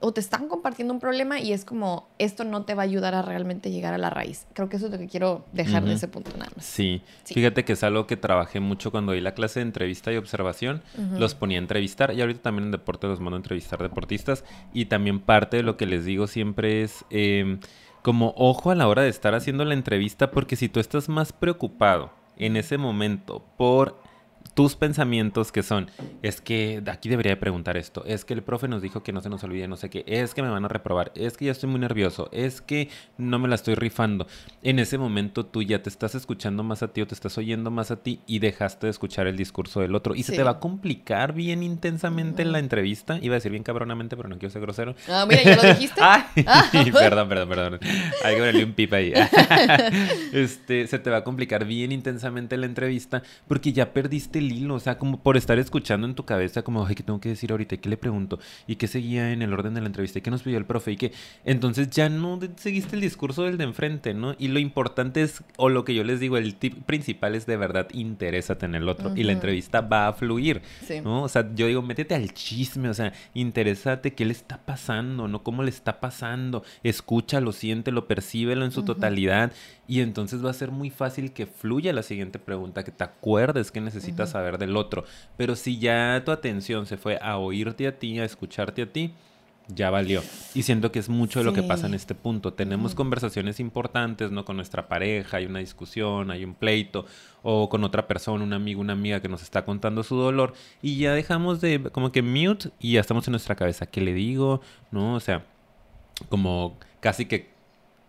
[0.00, 3.14] o te están compartiendo un problema y es como esto no te va a ayudar
[3.14, 4.46] a realmente llegar a la raíz.
[4.52, 6.64] Creo que eso es lo que quiero dejar de ese punto nada más.
[6.64, 7.02] Sí.
[7.24, 10.82] fíjate que es algo que trabajé mucho cuando di la clase de entrevista y observación.
[11.18, 14.86] Los ponía a entrevistar y ahorita también en deporte los mando a entrevistar deportistas y
[14.86, 17.60] también parte de lo que les digo siempre es em,
[18.02, 21.32] como ojo a la hora de estar haciendo la entrevista porque si tú estás más
[21.32, 24.00] preocupado en ese momento por
[24.58, 25.88] tus pensamientos que son,
[26.20, 29.20] es que aquí debería de preguntar esto, es que el profe nos dijo que no
[29.20, 31.52] se nos olvide no sé qué, es que me van a reprobar, es que ya
[31.52, 32.88] estoy muy nervioso, es que
[33.18, 34.26] no me la estoy rifando.
[34.64, 37.70] En ese momento tú ya te estás escuchando más a ti o te estás oyendo
[37.70, 40.50] más a ti y dejaste de escuchar el discurso del otro y se te va
[40.50, 43.20] a complicar bien intensamente la entrevista.
[43.22, 44.96] Iba a decir bien cabronamente, pero no quiero ser grosero.
[45.08, 46.00] Ah, mira, ya lo dijiste.
[46.92, 47.78] perdón, perdón, perdón.
[48.24, 49.12] Hay que ponerle un pipa ahí.
[50.32, 54.74] este, se te va a complicar bien intensamente la entrevista porque ya perdiste el hilo,
[54.74, 57.50] o sea, como por estar escuchando en tu cabeza, como, ay, ¿qué tengo que decir
[57.50, 57.76] ahorita?
[57.76, 58.38] ¿Qué le pregunto?
[58.66, 60.18] ¿Y qué seguía en el orden de la entrevista?
[60.18, 60.92] ¿Y qué nos pidió el profe?
[60.92, 61.12] Y que
[61.44, 64.34] entonces ya no seguiste el discurso del de enfrente, ¿no?
[64.38, 67.56] Y lo importante es, o lo que yo les digo, el tip principal es de
[67.56, 70.62] verdad interésate en el otro y la entrevista va a fluir,
[71.02, 71.22] ¿no?
[71.22, 75.42] O sea, yo digo, métete al chisme, o sea, interésate qué le está pasando, ¿no?
[75.42, 76.62] ¿Cómo le está pasando?
[76.82, 79.52] Escúchalo, siéntelo, percíbelo en su totalidad
[79.86, 83.70] y entonces va a ser muy fácil que fluya la siguiente pregunta, que te acuerdes
[83.70, 85.04] que necesitas saber del otro.
[85.36, 89.12] Pero si ya tu atención se fue a oírte a ti, a escucharte a ti,
[89.68, 90.22] ya valió.
[90.54, 92.54] Y siento que es mucho de lo que pasa en este punto.
[92.54, 94.44] Tenemos conversaciones importantes, ¿no?
[94.44, 97.04] Con nuestra pareja, hay una discusión, hay un pleito,
[97.42, 100.96] o con otra persona, un amigo, una amiga que nos está contando su dolor, y
[100.96, 103.86] ya dejamos de como que mute y ya estamos en nuestra cabeza.
[103.86, 104.62] ¿Qué le digo?
[104.90, 105.14] ¿No?
[105.14, 105.44] O sea,
[106.30, 107.50] como casi que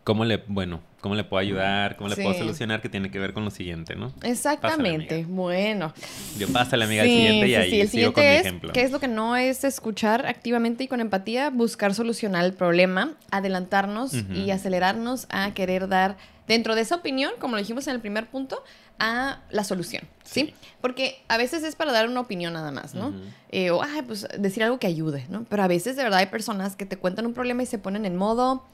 [0.06, 3.34] cómo le, bueno, cómo le puedo ayudar, cómo le puedo solucionar, que tiene que ver
[3.34, 4.14] con lo siguiente, ¿no?
[4.22, 5.94] Exactamente, bueno.
[6.38, 8.74] Yo la amiga al siguiente y ahí el sigo con mi ejemplo.
[8.74, 11.50] ¿Qué es lo que no es escuchar activamente y con empatía?
[11.50, 17.56] Buscar solucionar el problema, adelantarnos y acelerarnos a querer dar, dentro de esa opinión, como
[17.56, 18.64] lo dijimos en el primer punto,
[19.00, 20.54] a la solución, ¿sí?
[20.82, 23.14] Porque a veces es para dar una opinión nada más, ¿no?
[23.50, 25.46] Eh, o, ay, pues decir algo que ayude, ¿no?
[25.50, 28.06] Pero a veces de verdad hay personas que te cuentan un problema y se ponen
[28.06, 28.66] en modo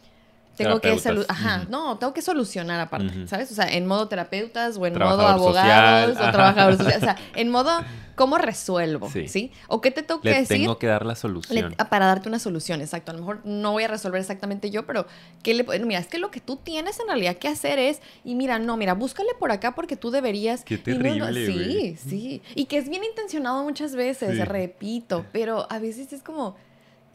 [0.55, 0.95] tengo que
[1.27, 3.51] Ajá, no, tengo que solucionar aparte, ¿sabes?
[3.51, 7.03] O sea, en modo terapeutas o en modo abogados o trabajadores sociales.
[7.03, 7.71] O sea, en modo
[8.15, 9.51] cómo resuelvo, ¿sí?
[9.67, 10.57] O qué te tengo que decir.
[10.57, 11.75] Tengo que dar la solución.
[11.89, 13.11] para darte una solución, exacto.
[13.11, 15.05] A lo mejor no voy a resolver exactamente yo, pero
[15.43, 18.35] ¿qué le Mira, es que lo que tú tienes en realidad que hacer es, y
[18.35, 20.63] mira, no, mira, búscale por acá porque tú deberías.
[20.63, 21.45] Qué terrible.
[21.45, 22.41] sí, sí.
[22.55, 26.55] Y que es bien intencionado muchas veces, repito, pero a veces es como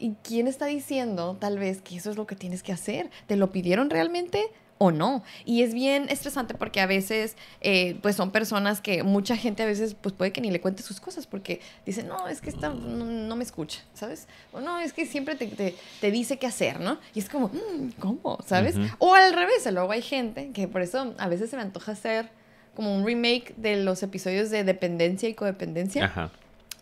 [0.01, 3.09] ¿Y quién está diciendo tal vez que eso es lo que tienes que hacer?
[3.27, 4.49] ¿Te lo pidieron realmente?
[4.83, 5.23] o no.
[5.45, 9.67] Y es bien estresante porque a veces, eh, pues son personas que mucha gente a
[9.67, 12.69] veces, pues puede que ni le cuente sus cosas porque dicen, no, es que esta
[12.69, 14.27] no, me escucha, ¿sabes?
[14.51, 16.97] O no, es que siempre te, te, dice qué hacer, ¿no?
[17.13, 18.39] Y es como, mm, ¿cómo?
[18.43, 18.75] ¿Sabes?
[18.97, 22.31] O al revés, luego hay gente que por eso a veces se me antoja hacer
[22.75, 26.05] como un remake de los episodios de dependencia y codependencia.
[26.05, 26.31] Ajá.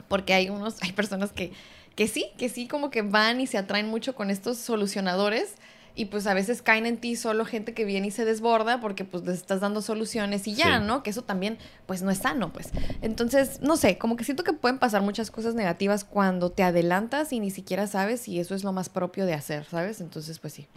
[0.07, 1.51] Porque hay unos, hay personas que
[1.99, 5.55] que sí, que sí, como que van y se atraen mucho con estos solucionadores
[5.95, 9.03] y pues a veces caen en ti solo gente que viene y se desborda porque
[9.03, 10.85] pues les estás dando soluciones y ya, Sí.
[10.87, 11.03] ¿no?
[11.03, 11.57] Que eso también
[11.87, 12.69] pues no es sano, pues.
[13.01, 17.33] Entonces, no sé, como que siento que pueden pasar muchas cosas negativas cuando te adelantas
[17.33, 19.99] y ni siquiera sabes si eso es lo más propio de hacer, ¿sabes?
[19.99, 20.67] Entonces, pues sí.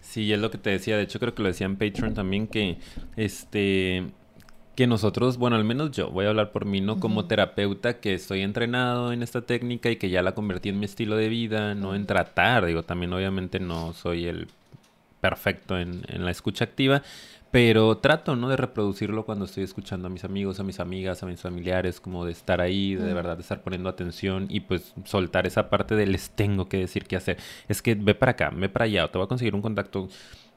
[0.00, 0.96] Sí, es lo que te decía.
[0.96, 2.78] De hecho, creo que lo decía en Patreon también que
[3.16, 4.10] este
[4.74, 6.98] que nosotros, bueno, al menos yo, voy a hablar por mí, ¿no?
[6.98, 10.86] Como terapeuta que estoy entrenado en esta técnica y que ya la convertí en mi
[10.86, 14.48] estilo de vida, no en tratar, digo, también obviamente no soy el
[15.20, 17.02] perfecto en, en la escucha activa,
[17.52, 18.48] pero trato, ¿no?
[18.48, 22.24] De reproducirlo cuando estoy escuchando a mis amigos, a mis amigas, a mis familiares, como
[22.24, 25.94] de estar ahí, de, de verdad de estar poniendo atención y pues soltar esa parte
[25.94, 27.36] de les tengo que decir qué hacer.
[27.68, 30.08] Es que ve para acá, ve para allá, o te voy a conseguir un contacto.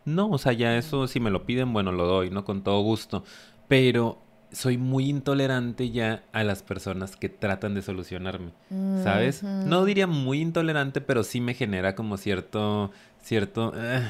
[0.06, 2.46] No, o sea, ya eso si me lo piden, bueno, lo doy, ¿no?
[2.46, 3.26] Con todo gusto.
[3.68, 4.26] Pero
[4.56, 8.52] soy muy intolerante ya a las personas que tratan de solucionarme,
[9.04, 9.44] ¿sabes?
[9.44, 14.02] No diría muy intolerante, pero sí me genera como cierto, cierto, eh,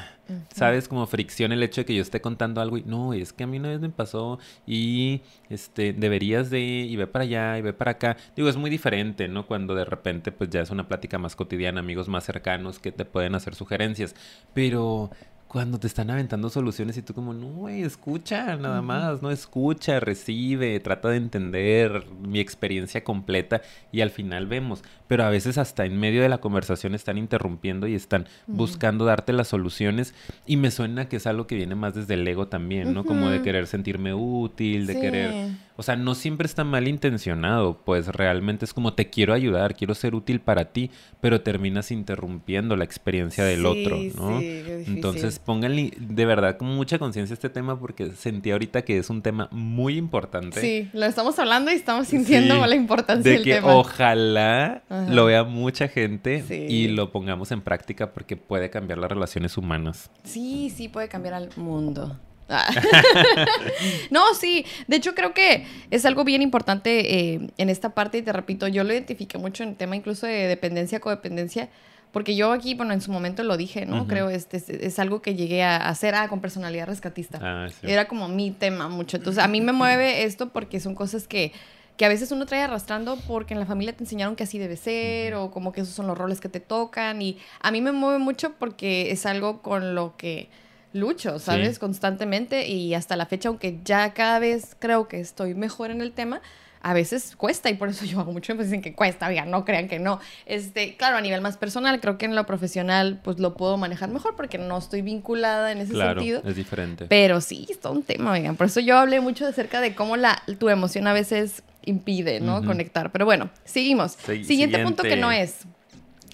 [0.54, 0.86] ¿sabes?
[0.88, 3.46] Como fricción el hecho de que yo esté contando algo y no, es que a
[3.48, 7.72] mí una vez me pasó y este deberías de y ve para allá y ve
[7.72, 8.16] para acá.
[8.36, 9.46] Digo, es muy diferente, ¿no?
[9.46, 13.04] Cuando de repente pues ya es una plática más cotidiana, amigos más cercanos que te
[13.04, 14.14] pueden hacer sugerencias,
[14.54, 15.10] pero
[15.48, 20.00] cuando te están aventando soluciones y tú como, no, güey, escucha nada más, no escucha,
[20.00, 24.82] recibe, trata de entender mi experiencia completa y al final vemos.
[25.06, 29.32] Pero a veces hasta en medio de la conversación están interrumpiendo y están buscando darte
[29.32, 30.14] las soluciones
[30.46, 33.04] y me suena que es algo que viene más desde el ego también, ¿no?
[33.04, 35.00] Como de querer sentirme útil, de Sí.
[35.00, 35.65] querer...
[35.76, 39.94] O sea, no siempre está mal intencionado, pues realmente es como te quiero ayudar, quiero
[39.94, 44.40] ser útil para ti, pero terminas interrumpiendo la experiencia del Sí, otro, ¿no?
[44.40, 44.62] sí.
[44.86, 49.20] Entonces pónganle de verdad con mucha conciencia este tema porque sentí ahorita que es un
[49.22, 50.60] tema muy importante.
[50.60, 53.74] Sí, lo estamos hablando y estamos sintiendo Sí, la importancia de del que tema.
[53.76, 55.10] ojalá Ajá.
[55.10, 60.10] lo vea mucha gente y lo pongamos en práctica porque puede cambiar las relaciones humanas.
[60.24, 62.18] Sí, sí puede cambiar al mundo.
[64.10, 64.64] No, sí.
[64.86, 68.18] De hecho, creo que es algo bien importante eh, en esta parte.
[68.18, 71.68] Y te repito, yo lo identifiqué mucho en el tema incluso de dependencia, codependencia.
[72.12, 74.06] Porque yo aquí, bueno, en su momento lo dije, ¿no?
[74.06, 77.38] Creo este es, es algo que llegué a hacer ah, con personalidad rescatista.
[77.42, 77.90] Ah, sí.
[77.90, 79.18] Era como mi tema mucho.
[79.18, 81.52] Entonces, a mí me mueve esto porque son cosas que,
[81.98, 84.78] que a veces uno trae arrastrando porque en la familia te enseñaron que así debe
[84.78, 87.20] ser o como que esos son los roles que te tocan.
[87.20, 90.48] Y a mí me mueve mucho porque es algo con lo que
[90.92, 91.74] lucho, ¿sabes?
[91.74, 91.80] Sí.
[91.80, 96.12] Constantemente y hasta la fecha, aunque ya cada vez creo que estoy mejor en el
[96.12, 96.40] tema.
[96.82, 99.64] A veces cuesta y por eso yo hago mucho énfasis en que cuesta, oigan, no
[99.64, 100.20] crean que no.
[100.44, 104.08] Este, claro, a nivel más personal, creo que en lo profesional pues lo puedo manejar
[104.10, 106.42] mejor porque no estoy vinculada en ese Claro, sentido.
[106.44, 107.06] es diferente.
[107.08, 108.54] Pero sí, es todo un tema, oigan.
[108.56, 112.58] Por eso yo hablé mucho acerca de cómo la, tu emoción a veces impide, ¿no?
[112.58, 112.66] Ujú.
[112.66, 113.10] Conectar.
[113.10, 114.16] Pero bueno, seguimos.
[114.24, 115.26] Sí, siguiente, punto que siguiente.
[115.26, 115.56] no es.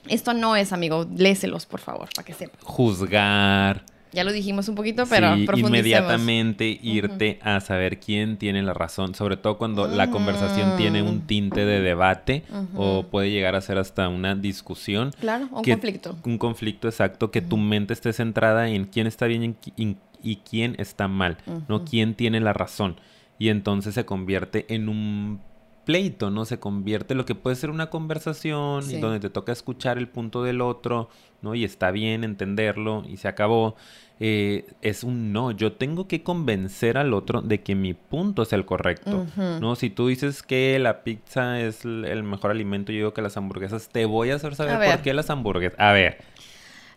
[0.08, 1.06] Esto no es, amigo.
[1.16, 2.58] Léselos, por favor, para que sepan.
[2.62, 3.84] Juzgar.
[4.12, 9.14] Ya lo dijimos un poquito, pero sí, inmediatamente irte a saber quién tiene la razón,
[9.14, 12.42] sobre todo cuando la conversación tiene un tinte de debate
[12.74, 15.12] o puede llegar a ser hasta una discusión.
[15.20, 16.16] Claro, un que- conflicto.
[16.24, 21.08] Un conflicto exacto, que tu mente esté centrada en quién está bien y, quién está
[21.08, 21.84] mal, ¿no?
[21.84, 22.96] Quién tiene la razón.
[23.38, 25.40] Y entonces se convierte en un
[25.84, 26.44] pleito, ¿no?
[26.44, 28.98] Se convierte en lo que puede ser una conversación Sí.
[29.00, 31.08] donde te toca escuchar el punto del otro,
[31.42, 31.54] ¿no?
[31.54, 33.76] Y está bien entenderlo y se acabó.
[34.24, 38.52] Eh, es un no, yo tengo que convencer al otro de que mi punto es
[38.52, 39.26] el correcto.
[39.36, 39.74] ¿no?
[39.74, 43.88] Si tú dices que la pizza es el mejor alimento, yo digo que las hamburguesas,
[43.88, 45.78] te voy a hacer saber A por qué las hamburguesas.
[45.80, 46.18] A ver.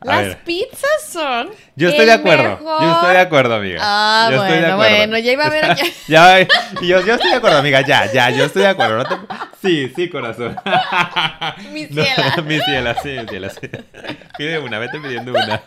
[0.03, 0.37] Las ver.
[0.43, 1.49] pizzas son.
[1.75, 2.57] Yo estoy el de acuerdo.
[2.57, 3.79] mejor- Yo estoy de acuerdo, amiga.
[3.81, 4.97] Ah, Yo estoy de bueno, acuerdo.
[4.97, 5.77] bueno, ya iba a ver
[6.07, 6.39] ya,
[6.81, 7.81] yo, yo estoy de acuerdo, amiga.
[7.81, 8.97] Ya, ya, yo estoy de acuerdo.
[8.97, 9.15] No te-
[9.61, 10.55] Sí, sí, corazón.
[11.73, 12.35] Mi No, ciela.
[12.45, 13.67] mi ciela, sí, mi ciela, sí.
[14.37, 15.61] Pide una, vete pidiendo una.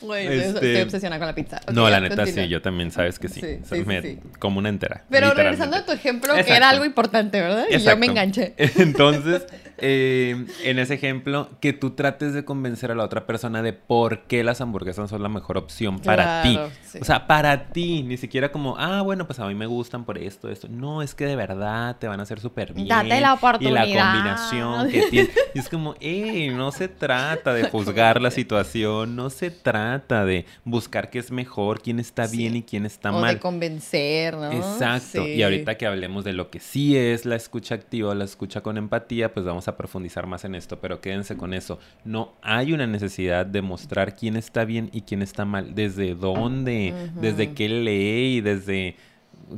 [0.00, 1.60] Güey, estoy- Este- estoy obsesionada con la pizza.
[1.72, 2.44] No, la neta continúa.
[2.44, 3.40] sí, yo también, sabes que sí.
[3.40, 4.18] Sí, sí, me-.
[4.38, 5.02] Como una entera.
[5.10, 7.66] Pero regresando a tu ejemplo, que era algo importante, ¿verdad?
[7.70, 8.54] Y yo me enganché.
[8.56, 9.42] Entonces,
[9.78, 14.20] eh, en ese ejemplo, que tú trates de convencer a la otra persona de por
[14.22, 16.58] qué las hamburguesas son la mejor opción para ti.
[16.82, 16.98] Sí.
[17.00, 20.18] O sea, para ti, ni siquiera como, ah, bueno, pues a mí me gustan por
[20.18, 20.68] esto, esto.
[20.68, 22.88] No, es que de verdad te van a hacer súper bien.
[22.88, 23.84] Date la Y la oportunidad.
[24.12, 25.30] combinación que tiene.
[25.54, 30.46] Y es como, hey, no se trata de juzgar la situación, no se trata de
[30.64, 32.36] buscar qué es mejor, quién está Sí.
[32.38, 33.34] bien y quién está o mal.
[33.34, 34.50] de convencer, ¿no?
[34.52, 35.24] Exacto.
[35.24, 35.30] Sí.
[35.34, 38.76] Y ahorita que hablemos de lo que sí es la escucha activa la escucha con
[38.78, 41.78] empatía, pues vamos a profundizar más en esto, pero quédense con eso.
[42.04, 46.94] No hay una necesidad de mostrar quién está bien y quién está mal, desde dónde,
[47.20, 48.96] desde qué ley, desde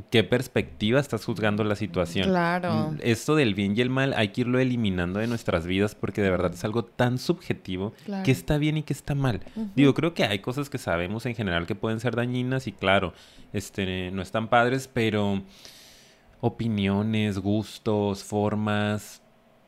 [0.09, 2.29] qué perspectiva estás juzgando la situación.
[2.29, 2.95] Claro.
[3.01, 6.29] Esto del bien y el mal hay que irlo eliminando de nuestras vidas porque de
[6.29, 8.23] verdad es algo tan subjetivo Claro.
[8.23, 9.41] que está bien y que está mal.
[9.75, 13.13] Digo, creo que hay cosas que sabemos en general que pueden ser dañinas y claro,
[13.51, 15.41] este no están padres, pero
[16.39, 19.20] opiniones, gustos, formas,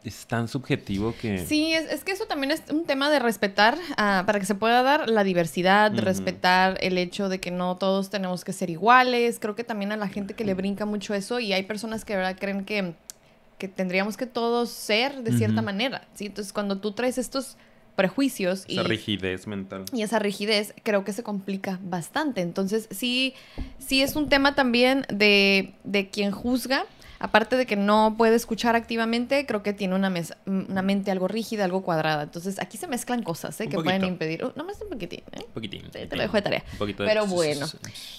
[0.04, 3.78] es tan subjetivo que Sí, es, es que eso también es un tema de respetar,
[3.98, 8.10] ah, para que se pueda dar la diversidad, respetar el hecho de que no todos
[8.10, 9.40] tenemos que ser iguales.
[9.40, 12.14] Creo que también a la gente que le brinca mucho eso y hay personas que
[12.14, 12.94] de verdad creen que,
[13.58, 16.08] que tendríamos que todos ser de cierta manera.
[16.14, 16.26] ¿sí?
[16.26, 17.58] Entonces, cuando tú traes estos
[17.96, 19.86] prejuicios y, esa rigidez mental.
[19.94, 22.42] y esa rigidez, creo que se complica bastante.
[22.42, 23.34] Entonces, sí,
[23.78, 26.86] sí es un tema también de, de quien juzga.
[27.26, 31.30] Aparte de que no puede escuchar activamente, creo que tiene una, mesa- una mente algo
[31.30, 32.24] rígida, algo cuadrada.
[32.24, 33.70] Entonces, aquí se mezclan cosas ¿eh?
[33.70, 34.44] Que pueden impedir.
[34.44, 35.46] Uh, no más un poquitín, ¿eh?
[35.48, 35.84] Un poquitín.
[35.94, 36.64] Sí, te lo dejo de tarea.
[36.74, 37.66] Un poquito de- Pero bueno.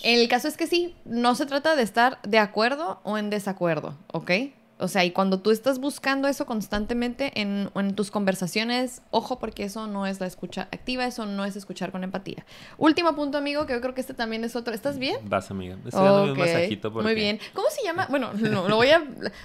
[0.02, 3.94] El caso es que sí, no se trata de estar de acuerdo o en desacuerdo,
[4.12, 4.30] ¿ok?
[4.78, 9.64] O sea, y cuando tú estás buscando eso constantemente en, en tus conversaciones, ojo porque
[9.64, 12.44] eso no es la escucha activa, eso no es escuchar con empatía.
[12.76, 14.74] Último punto, amigo, que yo creo que este también es otro.
[14.74, 15.16] ¿Estás bien?
[15.24, 15.76] Vas, amiga.
[15.84, 17.04] Estoy dándome un masajito porque...
[17.04, 17.38] Muy bien.
[17.52, 18.06] ¿Cómo se llama?
[18.10, 19.04] Bueno, no, lo voy a...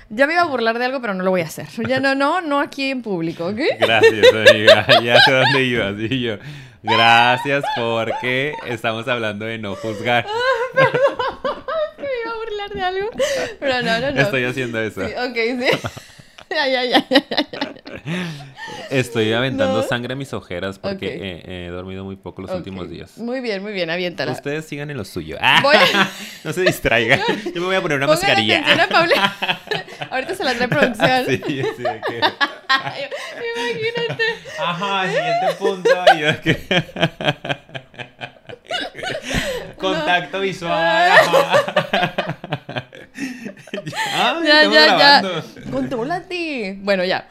[0.10, 1.68] Ya me iba a burlar de algo, pero no lo voy a hacer.
[1.88, 3.60] Ya no, no, no aquí en público, ¿ok?
[3.80, 4.86] Gracias, amiga.
[5.04, 5.96] Ya sé dónde ibas.
[5.98, 6.38] Y yo,
[6.84, 10.26] gracias porque estamos hablando de no juzgar.
[12.74, 13.10] De algo,
[13.60, 14.22] pero no, no, no.
[14.22, 15.06] Estoy haciendo eso.
[15.06, 15.90] Sí, ok, sí.
[16.50, 17.74] ya, ya, ya, ya, ya.
[18.90, 19.88] Estoy aventando No.
[19.88, 23.18] sangre a mis ojeras porque he, he dormido muy poco los últimos días.
[23.18, 24.32] Muy bien, muy bien, aviéntala.
[24.32, 25.38] Ustedes sigan en lo suyo.
[25.40, 26.10] Ah, Voy a-
[26.44, 27.20] no se distraigan.
[27.54, 28.60] Yo me voy a poner una Pongan mascarilla.
[28.60, 29.36] atención a Paula.
[30.12, 31.26] Ahorita se la trae producción.
[31.26, 31.54] Sí, sí,
[31.84, 32.22] de que-
[33.56, 34.24] Imagínate.
[34.60, 35.90] Ajá, siguiente punto.
[36.20, 37.79] Yo que-
[39.80, 41.12] Contacto visual.
[43.86, 45.44] Ya, ya, grabando.
[45.44, 45.72] ya.
[45.72, 46.78] Contrólate.
[46.82, 47.28] Bueno, ya.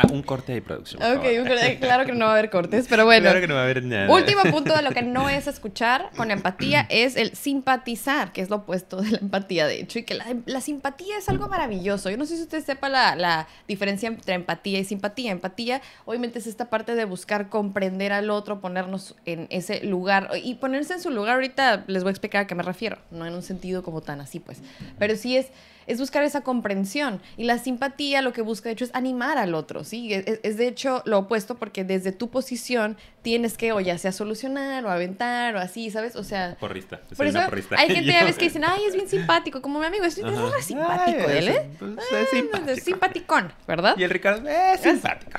[0.00, 1.00] Ah, un corte de producción.
[1.02, 1.40] por Ok, favor.
[1.40, 1.78] un corte.
[1.80, 3.22] claro que no va a haber cortes, pero bueno.
[3.22, 4.08] Claro que no va a haber nada.
[4.08, 8.48] Último punto de lo que no es escuchar con empatía es el simpatizar, que es
[8.48, 12.10] lo opuesto de la empatía, de hecho, y que la, la simpatía es algo maravilloso.
[12.10, 15.32] Yo no sé si usted sepa la, la diferencia entre empatía y simpatía.
[15.32, 20.54] Empatía, obviamente, es esta parte de buscar comprender al otro, ponernos en ese lugar y
[20.54, 21.34] ponerse en su lugar.
[21.34, 24.20] Ahorita les voy a explicar a qué me refiero, no en un sentido como tan
[24.20, 24.58] así, pues,
[24.98, 25.48] pero sí es
[25.88, 27.18] es buscar esa comprensión.
[27.38, 30.12] Y la simpatía lo que busca, de hecho, es animar al otro, ¿sí?
[30.14, 34.12] Es, es, de hecho lo opuesto porque desde tu posición tienes que, o ya sea
[34.12, 36.14] solucionar, o aventar, o así, ¿sabes?
[36.16, 36.56] O sea...
[36.60, 37.00] Porrista.
[37.16, 37.76] Por eso porrista.
[37.78, 40.64] hay gente a veces que dicen, ay, es bien simpático, como mi amigo, es, es
[40.64, 41.70] simpático Ay, él, es- ¿eh?
[41.78, 42.70] pues, Ah, es simpático.
[42.70, 43.94] es simpaticón, ¿verdad?
[43.98, 45.38] Y el Ricardo es simpático.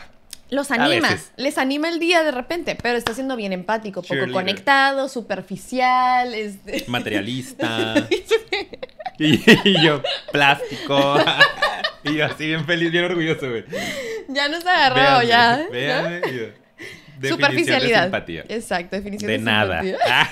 [0.51, 4.33] Los anima, les anima el día de repente, pero está siendo bien empático, poco Cheerleader.
[4.33, 6.85] conectado, superficial, este...
[6.87, 8.07] Materialista.
[9.19, 11.17] y yo, plástico.
[12.03, 13.63] y yo así bien feliz, bien orgulloso, güey.
[14.27, 15.57] ya nos agarró, ya.
[15.57, 15.71] ¿no?
[15.71, 16.21] Véanme.
[16.31, 17.97] y yo, Superficialidad.
[17.99, 18.45] De simpatía.
[18.47, 19.81] Exacto, definición De de, nada.
[19.81, 20.07] simpatía.
[20.09, 20.29] Ah.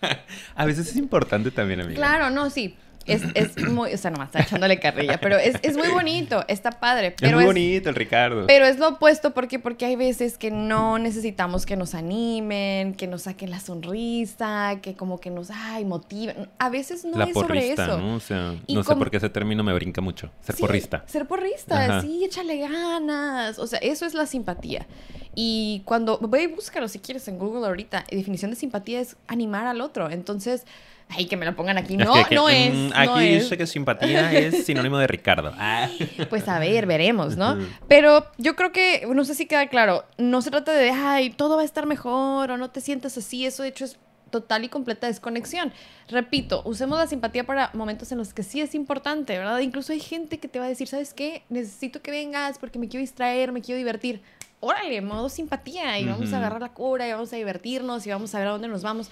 [0.54, 1.96] A veces es importante también, amiga.
[1.96, 2.76] Claro, no, sí.
[3.08, 6.70] Es, es muy, o sea, nomás está echándole carrilla, pero es, es muy bonito, está
[6.70, 7.08] padre.
[7.08, 8.46] Es Pero muy es, bonito el Ricardo.
[8.46, 13.06] pero es lo opuesto porque, porque hay veces que no necesitamos que nos animen, que
[13.06, 16.48] nos saquen la sonrisa, que como que nos, ay, motiven.
[16.58, 17.98] A veces no la es sobre eso.
[17.98, 18.14] ¿no?
[18.16, 20.30] O sea, Y no sé por qué ese término me brinca mucho.
[20.40, 21.04] Ser Sí, porrista.
[21.06, 22.02] Ser porrista, Ajá.
[22.02, 23.58] sí, échale ganas.
[23.58, 24.86] O sea, eso es la simpatía.
[25.34, 29.80] Y cuando, ve búscalo si quieres en Google ahorita, definición de simpatía es animar al
[29.80, 30.10] otro.
[30.10, 30.64] Entonces,
[31.10, 31.96] ay, que me lo pongan aquí.
[31.96, 32.92] No, Es que- que, no mm, es.
[32.94, 33.42] Aquí no es.
[33.44, 35.52] dice que simpatía es sinónimo de Ricardo.
[35.58, 35.88] Ah.
[36.28, 37.58] Pues a ver, veremos, ¿no?
[37.88, 41.56] Pero yo creo que, no sé si queda claro, no se trata de, ay, todo
[41.56, 43.98] va a estar mejor o no te sientas así, eso de hecho es
[44.30, 45.72] total y completa desconexión.
[46.08, 49.58] Repito, usemos la simpatía para momentos en los que sí es importante, ¿verdad?
[49.60, 51.44] Incluso hay gente que te va a decir, ¿sabes qué?
[51.48, 54.20] Necesito que vengas porque me quiero distraer, me quiero divertir.
[54.60, 58.34] Órale, modo simpatía y vamos a agarrar la cura y vamos a divertirnos y vamos
[58.34, 59.08] a ver a dónde nos vamos.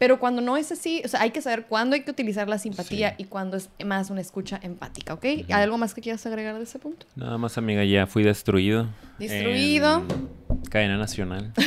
[0.00, 2.56] Pero cuando no es así, o sea, hay que saber cuándo hay que utilizar la
[2.56, 3.16] simpatía Sí.
[3.18, 5.24] y cuándo es más una escucha empática, ¿ok?
[5.24, 7.04] ¿Hay algo más que quieras agregar de ese punto?
[7.16, 8.86] Nada más, amiga, ya fui destruido.
[9.18, 10.02] Destruido.
[10.48, 11.52] en cadena nacional.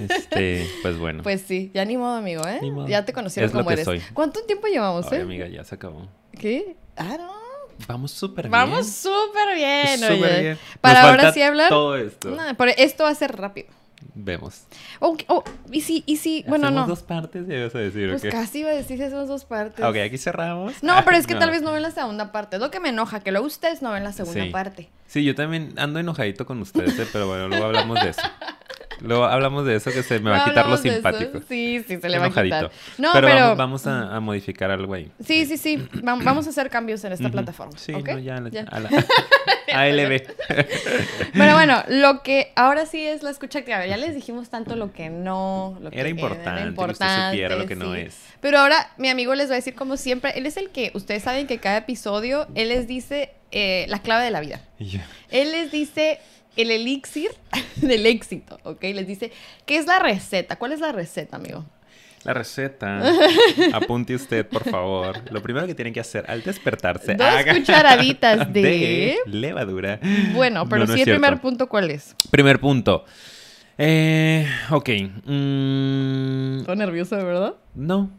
[0.00, 1.22] este, pues bueno.
[1.22, 2.58] Pues sí, ya ni modo, amigo, ¿eh?
[2.62, 2.88] Ni modo.
[2.88, 3.84] Ya te conocieron Es lo como que eres.
[3.84, 4.00] soy.
[4.14, 5.22] ¿Cuánto tiempo llevamos, Ay, eh?
[5.22, 6.08] amiga, ya se acabó.
[6.32, 6.76] ¿Qué?
[6.96, 7.32] Ah, no.
[7.86, 8.52] Vamos súper bien.
[8.52, 10.40] Vamos súper bien, oye.
[10.40, 10.58] bien.
[10.80, 11.68] Para Nos ahora sí hablar.
[11.68, 12.30] Todo esto.
[12.30, 13.68] Nah, pero esto va a ser rápido.
[14.14, 14.64] Vemos.
[15.00, 16.88] Oh, oh, y si, y si, bueno, ¿Hacemos no.
[16.94, 18.28] dos partes, ya vas a decir, Pues ¿o qué?
[18.30, 19.84] casi iba a decir si hacemos dos partes.
[19.84, 20.82] Ok, aquí cerramos.
[20.82, 22.56] No, Ah, pero es que tal vez no ven la segunda parte.
[22.56, 24.50] Es lo que me enoja, que luego ustedes no ven la segunda Sí.
[24.50, 24.88] parte.
[25.06, 27.06] Sí, yo también ando enojadito con ustedes, ¿eh?
[27.12, 28.22] pero bueno, luego hablamos de eso.
[29.04, 31.40] Luego hablamos de eso que se me va a quitar lo simpático.
[31.48, 32.70] Sí, sí, se le va a quitar.
[32.98, 35.10] No, pero, pero, vamos, vamos a, a modificar algo ahí.
[35.24, 35.76] sí, sí, sí.
[36.06, 37.76] Va- Vamos a hacer cambios en esta plataforma.
[37.76, 38.62] Sí, no, ya, Ya.
[38.70, 38.88] a la-
[39.74, 40.22] ALB.
[41.32, 43.86] Pero bueno, lo que ahora sí es la escucha activa.
[43.86, 47.66] Ya les dijimos tanto lo que no, lo que Era importante que usted supiera lo
[47.66, 48.16] que no es.
[48.40, 51.22] Pero ahora mi amigo les va a decir como siempre, él es el que, ustedes
[51.22, 54.60] saben que cada episodio, él les dice eh, la clave de la vida.
[54.78, 56.18] Y yo, Él les dice
[56.56, 57.30] el elixir
[57.76, 58.82] del éxito, ¿ok?
[58.82, 59.32] Les dice,
[59.66, 60.56] ¿qué es la receta?
[60.56, 61.64] ¿Cuál es la receta, amigo?
[62.24, 63.02] La receta.
[63.74, 65.20] Apunte usted, por favor.
[65.30, 67.14] Lo primero que tienen que hacer al despertarse.
[67.16, 70.00] Dos haga cucharaditas de- levadura.
[70.32, 72.16] Bueno, pero No, no sí es el primer punto, ¿cuál es?
[72.30, 73.04] Primer punto.
[73.76, 74.88] Eh, ok.
[75.24, 77.54] mm, Estoy nervioso, ¿verdad?
[77.74, 78.10] no.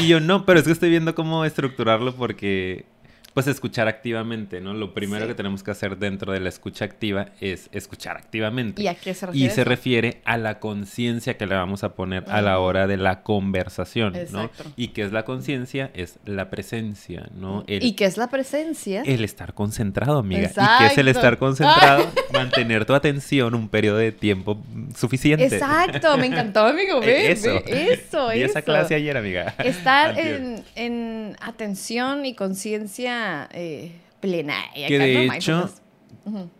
[0.00, 2.86] y yo no, pero es que estoy viendo cómo estructurarlo porque,
[3.34, 4.74] pues, escuchar activamente, ¿no?
[4.74, 5.28] Lo primero Sí.
[5.28, 8.82] que tenemos que hacer dentro de la escucha activa es escuchar activamente.
[8.82, 9.54] ¿Y a qué se Y refiere?
[9.54, 9.68] se eso?
[9.70, 14.12] refiere a la conciencia que le vamos a poner a la hora de la conversación,
[14.30, 14.42] ¿no?
[14.44, 14.64] Exacto.
[14.76, 15.90] Y qué es la conciencia?
[15.94, 17.64] Es la presencia, ¿no?
[17.66, 19.02] El, ¿Y qué es la presencia?
[19.04, 20.50] el estar concentrado, amiga.
[20.50, 21.10] ¿Y qué es el Exacto.
[21.10, 22.10] estar concentrado?
[22.32, 25.44] Mantener tu atención un periodo de tiempo mm, suficiente.
[25.46, 27.00] Exacto, me encantó, amigo.
[27.10, 27.62] Ve, Eso.
[27.66, 29.54] eso, Vi esa clase ayer, amiga.
[29.58, 33.19] Estar en, en atención y conciencia
[33.52, 34.56] eh, plena.
[34.74, 35.32] Y Que de ¿no?
[35.34, 35.70] hecho.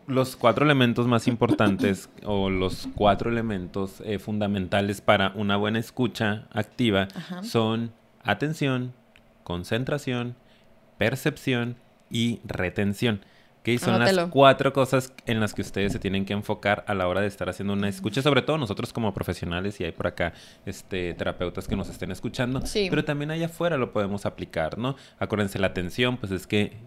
[0.07, 6.47] Los cuatro elementos más importantes o los cuatro elementos eh, fundamentales para una buena escucha
[6.51, 7.43] activa Ajá.
[7.43, 7.93] son
[8.23, 8.95] atención,
[9.45, 10.35] concentración,
[10.99, 11.77] percepción
[12.11, 13.21] y retención.
[13.63, 14.23] Que son Anótelo.
[14.23, 17.27] las cuatro cosas en las que ustedes se tienen que enfocar a la hora de
[17.27, 20.33] estar haciendo una escucha, sobre todo nosotros como profesionales y hay por acá
[20.65, 22.87] este terapeutas que nos estén escuchando, Sí.
[22.89, 24.97] pero también allá afuera lo podemos aplicar, ¿no?
[25.19, 26.79] Acuérdense la atención, pues es que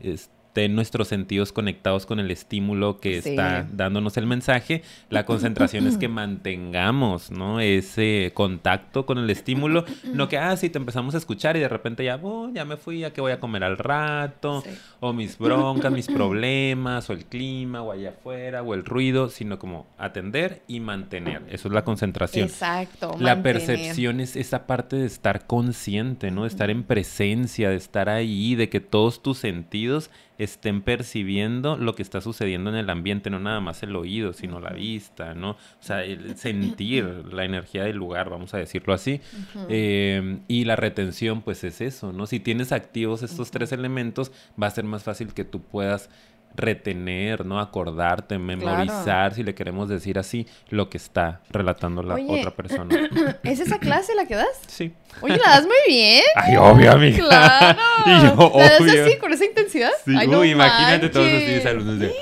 [0.53, 3.29] estén nuestros sentidos conectados con el estímulo que Sí.
[3.31, 4.83] está dándonos el mensaje.
[5.09, 6.07] La concentración es que
[6.53, 7.59] mantengamos, ¿no?
[7.59, 11.67] Ese contacto con el estímulo, no que ah, sí te empezamos a escuchar y de
[11.67, 14.69] repente ya, oh, ya me fui, ya que voy a comer al rato, Sí.
[14.99, 19.57] o mis broncas, mis problemas, o el clima, o allá afuera, o el ruido, sino
[19.57, 21.41] como atender y mantener.
[21.49, 22.45] Eso es la concentración.
[22.47, 23.15] Exacto.
[23.19, 23.41] La mantener.
[23.41, 26.43] percepción es esa parte de estar consciente, ¿no?
[26.43, 31.95] De estar en presencia, de estar ahí, de que todos tus sentidos estén percibiendo lo
[31.95, 35.51] que está sucediendo en el ambiente, no nada más el oído, sino la vista, ¿no?
[35.51, 39.21] O sea, el sentir la energía del lugar, vamos a decirlo así.
[39.69, 42.25] Eh, y la retención, pues es eso, ¿no?
[42.25, 46.09] Si tienes activos estos tres elementos, va a ser más fácil que tú puedas
[46.55, 47.59] retener, ¿no?
[47.59, 52.39] Acordarte, memorizar, si le queremos decir así, lo que está relatando la Oye.
[52.39, 53.09] otra persona.
[53.43, 54.59] ¿Es esa clase la que das?
[54.67, 54.93] Sí.
[55.21, 56.23] Oye, la das muy bien.
[56.35, 57.17] Ay, obvio, amiga.
[57.17, 57.79] Claro.
[58.05, 59.91] Y yo, ¿La das así, con esa intensidad?
[60.05, 62.13] Sí, Ay, no uy, imagínate todos de alumnos de...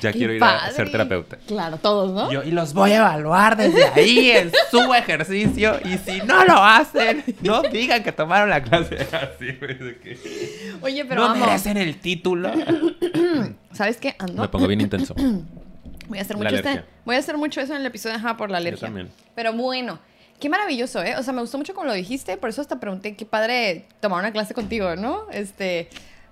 [0.00, 1.36] Ya quiero ir a ser terapeuta.
[1.46, 2.30] Claro, todos, ¿no?
[2.32, 5.78] Yo, y los voy a evaluar desde ahí en su ejercicio.
[5.84, 10.72] Y si no lo hacen, no digan que tomaron la clase así, güey, de que
[10.82, 11.46] Oye, pero no vamos.
[11.46, 12.50] merecen el título.
[13.72, 14.14] ¿Sabes qué?
[14.18, 14.42] Ando.
[14.42, 15.14] Me pongo bien intenso.
[16.08, 16.84] Voy a hacer mucho este-.
[17.04, 18.86] Voy a hacer mucho eso en el episodio de Ajá por la alergia.
[18.88, 19.08] también.
[19.34, 19.98] Pero bueno,
[20.38, 21.16] qué maravilloso, ¿eh?
[21.16, 24.20] O sea, me gustó mucho como lo dijiste, por eso hasta pregunté qué padre tomar
[24.20, 25.26] una clase contigo, ¿no?
[25.32, 25.88] Este,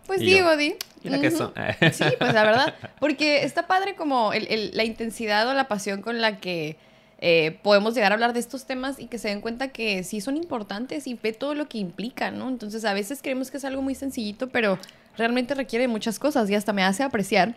[0.07, 0.75] pues Y yo, digo, di.
[1.05, 1.19] ¿Y la?
[1.93, 6.03] Sí, pues la verdad, porque está padre como el- el- la intensidad o la pasión
[6.03, 6.77] con la que
[7.25, 10.21] eh, podemos llegar a hablar de estos temas y que se den cuenta que sí
[10.21, 12.49] son importantes y ve todo lo que implica, ¿no?
[12.49, 14.77] Entonces a veces creemos que es algo muy sencillito, pero
[15.17, 17.55] realmente requiere muchas cosas y hasta me hace apreciar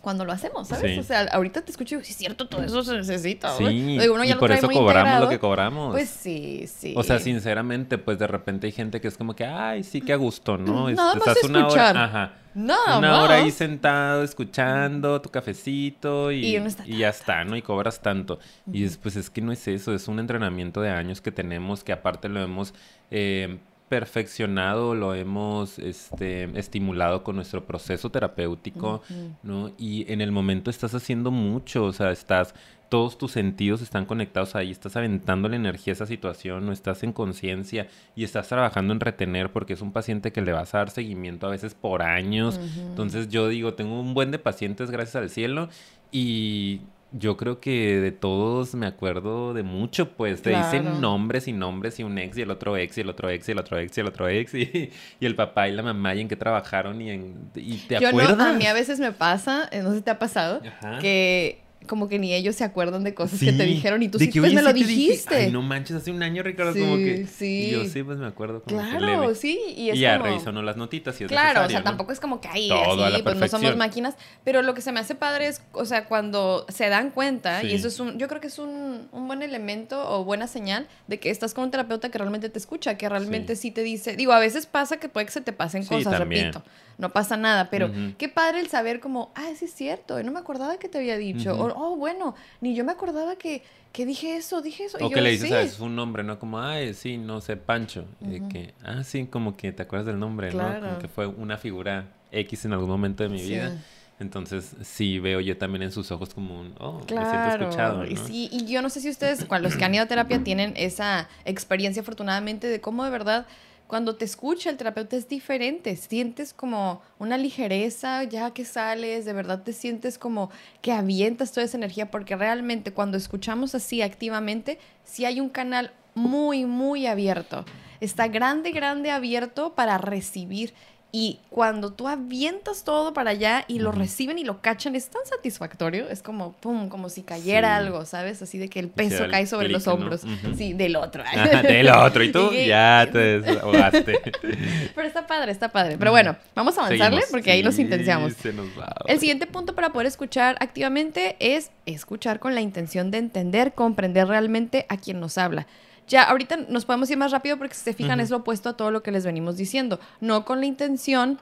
[0.00, 0.92] cuando lo hacemos, ¿sabes?
[0.94, 0.98] Sí.
[0.98, 3.54] O sea, ahorita te escucho y digo, sí es cierto, todo eso se necesita.
[3.56, 3.78] güey".
[3.80, 5.24] Sí, Digo, uno ya y lo por eso cobramos integrado.
[5.24, 5.92] lo que cobramos.
[5.92, 6.94] Pues sí, sí.
[6.96, 10.12] O sea, sinceramente, pues de repente hay gente que es como que, ay, sí, que
[10.12, 10.88] a gusto, ¿no?
[10.90, 11.96] Nada más estás una escuchar.
[11.96, 13.54] hora, ajá, Nada una hora ahí más.
[13.54, 17.56] sentado escuchando tu cafecito y, Y uno está- y ya está, ¿no?
[17.56, 18.38] Y cobras tanto.
[18.72, 21.92] Y después es que no es eso, es un entrenamiento de años que tenemos que
[21.92, 22.74] aparte lo hemos
[23.10, 23.58] eh,
[23.90, 29.02] perfeccionado, lo hemos este, estimulado con nuestro proceso terapéutico,
[29.42, 29.72] ¿no?
[29.76, 32.54] Y en el momento estás haciendo mucho, o sea, estás
[32.88, 37.04] todos tus sentidos están conectados ahí, estás aventando la energía a esa situación, no estás
[37.04, 40.78] en conciencia y estás trabajando en retener porque es un paciente que le vas a
[40.78, 42.60] dar seguimiento a veces por años.
[42.76, 45.68] Entonces yo digo, tengo un buen de pacientes gracias al cielo
[46.10, 46.80] y
[47.12, 50.64] yo creo que de todos me acuerdo de mucho, pues te Claro.
[50.70, 53.48] dicen nombres y nombres y un ex y el otro ex y el otro ex
[53.48, 56.14] y el otro ex y el otro ex y, y el papá y la mamá
[56.14, 59.12] y en qué trabajaron y, en, y te Yo no, a mí a veces me
[59.12, 60.98] pasa, eh, no sé si te ha pasado, Ajá.
[61.00, 64.30] que como que ni ellos se acuerdan de cosas que te dijeron y tú sí,
[64.30, 65.34] que, pues me lo dije, dijiste.
[65.34, 67.26] Ay, no manches, hace un año, Ricardo, Sí, como que.
[67.26, 67.64] sí.
[67.64, 68.62] Y yo sí, pues me acuerdo.
[68.62, 69.34] Como que Claro, leve.
[69.34, 70.30] sí, y es Y ya como...
[70.30, 71.84] revisó uno las notitas si es Claro, o sea, ¿no?
[71.84, 74.14] tampoco es como que ahí, así, pues no somos máquinas,
[74.44, 77.72] pero lo que se me hace padre es, o sea, cuando se dan cuenta, y
[77.74, 81.18] eso es un, yo creo que es un, un buen elemento o buena señal de
[81.18, 84.32] que estás con un terapeuta que realmente te escucha, que realmente sí, te dice, digo,
[84.32, 86.62] a veces pasa que puede que se te pasen cosas, repito,
[87.00, 90.38] no pasa nada, pero qué padre el saber como, ah, sí es cierto, no me
[90.38, 94.36] acordaba que te había dicho, o, oh, bueno, ni yo me acordaba que, que dije
[94.36, 95.54] eso, dije eso, y O yo, que le dices sí.
[95.54, 96.38] veces un nombre, ¿no?
[96.38, 98.04] Como, ay, sí, no sé, Pancho.
[98.20, 100.58] Y que, ah, sí, como que te acuerdas del nombre, ¿no?
[100.58, 100.80] Claro.
[100.86, 103.48] Como que fue una figura X en algún momento de mi Sí.
[103.50, 103.72] vida.
[104.20, 108.04] Entonces, sí veo yo también en sus ojos como un, oh, me siento Claro, escuchado,
[108.06, 108.26] y ¿no?
[108.26, 110.74] sí, y yo no sé si ustedes, cuando los que han ido a terapia, tienen
[110.76, 113.46] esa experiencia afortunadamente de cómo de verdad
[113.90, 119.32] cuando te escucha el terapeuta es diferente, sientes como una ligereza ya que sales, de
[119.32, 120.48] verdad te sientes como
[120.80, 125.92] que avientas toda esa energía, porque realmente cuando escuchamos así activamente, sí hay un canal
[126.14, 127.64] muy, muy abierto,
[127.98, 130.72] está grande, grande abierto para recibir.
[131.12, 135.22] Y cuando tú avientas todo para allá y lo reciben y lo cachan, es tan
[135.26, 136.08] satisfactorio.
[136.08, 137.84] Es como, pum, como si cayera Sí.
[137.86, 138.40] algo, ¿sabes?
[138.42, 140.22] Así de que el peso cae sobre los hombros.
[140.56, 141.24] Sí, del otro.
[141.24, 142.22] Ajá, del otro.
[142.22, 144.20] Y tú Y- ya te desahogaste.
[144.94, 145.96] Pero está padre, está padre.
[145.98, 147.30] Pero bueno, vamos a avanzarle Seguimos.
[147.30, 148.34] porque ahí nos intenciamos.
[148.34, 153.10] se nos va, El siguiente punto para poder escuchar activamente es escuchar con la intención
[153.10, 155.66] de entender, comprender realmente a quien nos habla.
[156.10, 158.76] Ya, ahorita nos podemos ir más rápido porque si se fijan es lo opuesto a
[158.76, 160.00] todo lo que les venimos diciendo.
[160.20, 161.38] No con la intención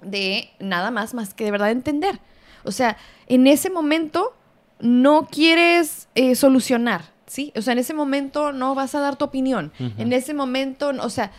[0.00, 2.18] de nada más más que de verdad entender.
[2.64, 2.96] O sea,
[3.26, 4.34] en ese momento
[4.80, 7.52] no quieres eh, solucionar, ¿sí?
[7.54, 9.72] O sea, en ese momento no vas a dar tu opinión.
[9.78, 11.30] En ese momento, o sea,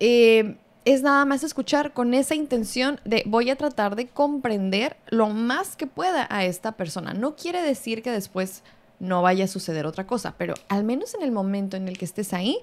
[0.00, 5.28] eh, es nada más escuchar con esa intención de voy a tratar de comprender lo
[5.28, 7.14] más que pueda a esta persona.
[7.14, 8.64] No quiere decir que después
[9.02, 12.04] no vaya a suceder otra cosa, pero al menos en el momento en el que
[12.04, 12.56] estés ahí,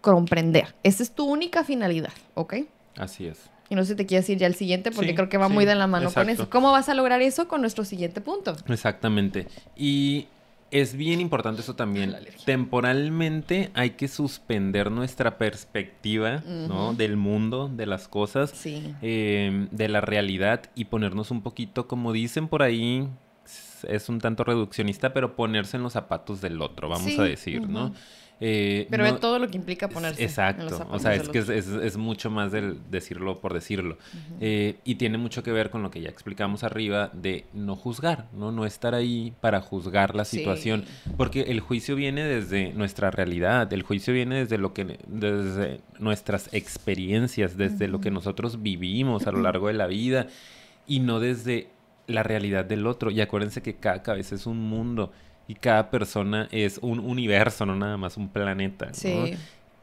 [0.00, 0.74] comprender.
[0.82, 2.54] Esa es tu única finalidad, ¿ok?
[2.96, 3.50] Así es.
[3.68, 5.48] Y no sé si te quiero decir ya el siguiente porque Sí, creo que va
[5.48, 6.48] sí, muy de la mano con eso.
[6.50, 8.54] ¿Cómo vas a lograr eso con nuestro siguiente punto?
[8.68, 9.46] Exactamente.
[9.76, 10.26] Y
[10.70, 12.14] es bien importante eso también.
[12.44, 16.94] Temporalmente hay que suspender nuestra perspectiva, ¿no?
[16.94, 18.94] Del mundo, de las cosas, Sí.
[19.02, 23.08] eh, de la realidad y ponernos un poquito, como dicen por ahí,
[23.84, 27.68] es un tanto reduccionista, pero ponerse en los zapatos del otro, vamos Sí, a decir,
[27.68, 27.92] ¿no?
[28.44, 30.20] Eh, Pero no- ve todo lo que implica ponerse.
[30.20, 33.40] en los Exacto, o zapatos sea, es que es, es- es mucho más del decirlo
[33.40, 33.98] por decirlo.
[34.40, 38.26] Eh, y tiene mucho que ver con lo que ya explicamos arriba de no juzgar,
[38.32, 38.50] ¿no?
[38.50, 40.38] No estar ahí para juzgar la Sí.
[40.38, 40.84] situación.
[41.16, 46.52] Porque el juicio viene desde nuestra realidad, el juicio viene desde lo que, desde nuestras
[46.52, 50.26] experiencias, desde lo que nosotros vivimos a lo largo de la vida
[50.88, 51.68] y no desde
[52.06, 53.10] la realidad del otro.
[53.10, 55.12] Y acuérdense que cada cabeza es un mundo
[55.48, 58.86] y cada persona es un universo, no nada más un planeta.
[58.86, 58.94] ¿no?
[58.94, 59.34] Sí.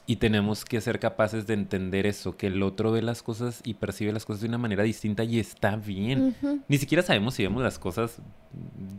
[0.05, 3.75] Y tenemos que ser capaces de entender eso, que el otro ve las cosas y
[3.75, 6.35] percibe las cosas de una manera distinta y está bien.
[6.67, 8.19] Ni siquiera sabemos si vemos las cosas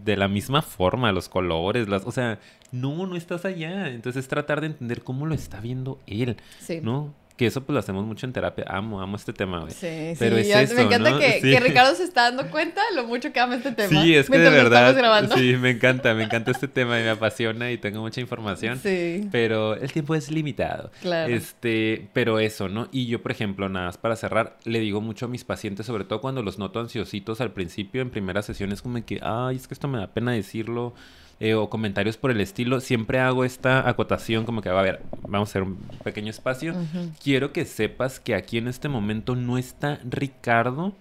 [0.04, 2.38] de la misma forma, los colores, las, o sea,
[2.70, 3.88] no, no estás allá.
[3.88, 6.78] Entonces es tratar de entender cómo lo está viendo él, Sí.
[6.80, 7.12] ¿no?
[7.40, 8.66] Que eso pues lo hacemos mucho en terapia.
[8.68, 9.70] Amo, amo este tema, güey.
[9.72, 11.18] Sí, Pero sí, es yo- me encanta ¿no?
[11.18, 11.50] que, Sí.
[11.50, 14.02] que Ricardo se está dando cuenta lo mucho que ama este tema.
[14.02, 14.94] Sí, es que de verdad,
[15.34, 18.78] sí, me encanta, me encanta este tema y me apasiona y tengo mucha información.
[18.82, 20.90] Sí, Pero el tiempo es limitado.
[21.00, 21.32] claro.
[21.34, 22.88] Este, pero eso, ¿no?
[22.92, 26.04] Y yo, por ejemplo, nada más para cerrar, le digo mucho a mis pacientes, sobre
[26.04, 29.72] todo cuando los noto ansiositos al principio, en primeras sesiones, como que, ay, es que
[29.72, 30.92] esto me da pena decirlo,
[31.40, 35.48] eh, o comentarios por el estilo, siempre hago esta acotación, como que, a ver, vamos
[35.48, 36.74] a hacer un pequeño espacio.
[37.22, 40.94] Quiero que sepas que aquí en este momento no está Ricardo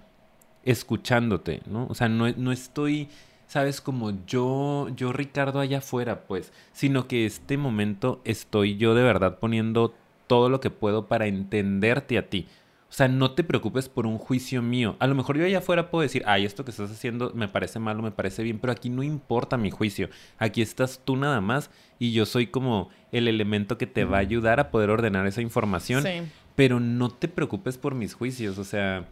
[0.64, 1.88] escuchándote, ¿no?
[1.90, 3.10] O sea, no, no estoy,
[3.48, 9.04] sabes, como yo, yo Ricardo allá afuera, pues, sino que este momento estoy yo de
[9.04, 9.94] verdad poniendo
[10.28, 12.48] todo lo que puedo para entenderte a ti.
[12.90, 14.96] O sea, no te preocupes por un juicio mío.
[15.00, 17.78] A lo mejor yo allá afuera puedo decir, ay, esto que estás haciendo me parece
[17.78, 20.10] malo, me parece bien, pero aquí no importa mi juicio.
[20.40, 21.70] Aquí estás tú nada más
[22.00, 25.42] y yo soy como el elemento que te va a ayudar a poder ordenar esa
[25.42, 26.22] información Sí.
[26.56, 29.06] pero no te preocupes por mis juicios, o sea,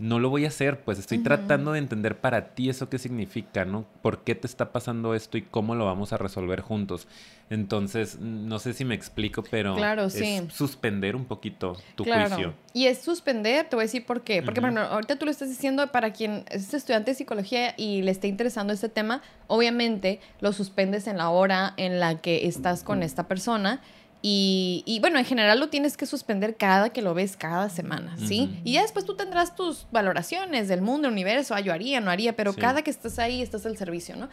[0.00, 3.64] no lo voy a hacer, pues estoy tratando de entender para ti eso qué significa,
[3.64, 3.84] ¿no?
[4.02, 7.06] ¿Por qué te está pasando esto y cómo lo vamos a resolver juntos?
[7.50, 10.40] Entonces, no sé si me explico, pero Claro, es sí.
[10.50, 12.28] suspender un poquito tu Claro.
[12.30, 12.54] juicio.
[12.72, 14.42] Y es suspender, te voy a decir por qué.
[14.42, 14.78] Porque, por Ujú.
[14.78, 18.28] ejemplo, ahorita tú lo estás diciendo para quien es estudiante de psicología y le esté
[18.28, 23.28] interesando este tema, obviamente lo suspendes en la hora en la que estás con esta
[23.28, 23.80] persona
[24.22, 28.16] Y, y, bueno, en general lo tienes que suspender cada que lo ves, cada semana,
[28.18, 28.60] ¿sí?
[28.64, 32.10] Y ya después tú tendrás tus valoraciones del mundo, del universo, ah, yo haría, no
[32.10, 34.28] haría, pero cada que estás ahí, estás al servicio, ¿no?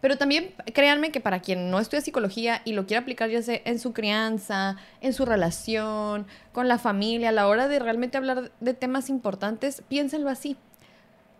[0.00, 3.60] Pero también créanme que para quien no estudia psicología y lo quiera aplicar ya sea
[3.64, 8.50] en su crianza, en su relación, con la familia, a la hora de realmente hablar
[8.60, 10.56] de temas importantes, piénsenlo así.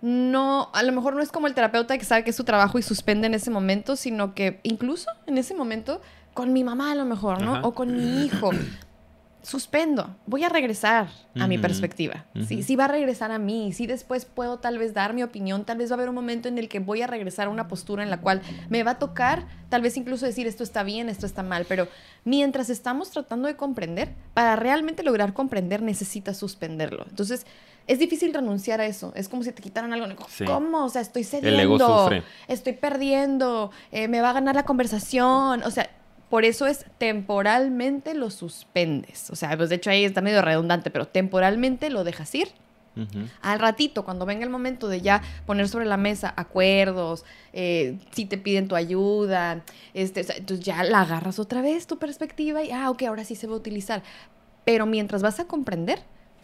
[0.03, 2.79] No, a lo mejor no es como el terapeuta que sabe que es su trabajo
[2.79, 6.01] y suspende en ese momento, sino que incluso en ese momento
[6.35, 7.61] con mi mamá a lo mejor, ¿no?
[7.63, 8.51] O con mi hijo.
[9.43, 11.09] Suspendo, voy a regresar
[11.39, 12.27] a mi perspectiva.
[12.47, 12.63] ¿sí?
[12.63, 15.79] sí va a regresar a mí, sí después puedo tal vez dar mi opinión, tal
[15.79, 18.03] vez va a haber un momento en el que voy a regresar a una postura
[18.03, 21.25] en la cual me va a tocar, tal vez incluso decir esto está bien, esto
[21.25, 21.89] está mal, pero
[22.25, 27.07] mientras estamos tratando de comprender, para realmente lograr comprender necesitas suspenderlo.
[27.09, 27.47] Entonces,
[27.87, 29.13] es difícil renunciar a eso.
[29.17, 30.07] Es como si te quitaran algo.
[30.47, 30.85] ¿Cómo?
[30.85, 32.11] O sea, estoy cediendo.
[32.47, 33.73] Estoy perdiendo.
[33.91, 35.63] Eh, me va a ganar la conversación.
[35.65, 35.91] O sea,
[36.31, 39.29] por eso es temporalmente lo suspendes.
[39.31, 42.49] O sea, pues de hecho ahí está medio redundante, pero temporalmente lo dejas ir.
[43.41, 47.25] Al ratito, cuando venga el momento de ya poner sobre la mesa acuerdos,
[47.55, 49.65] eh, si te piden tu ayuda,
[49.95, 53.47] este, entonces ya la agarras otra vez tu perspectiva y, ah, ok, ahora sí se
[53.47, 54.03] va a utilizar.
[54.67, 56.01] Pero mientras vas a comprender,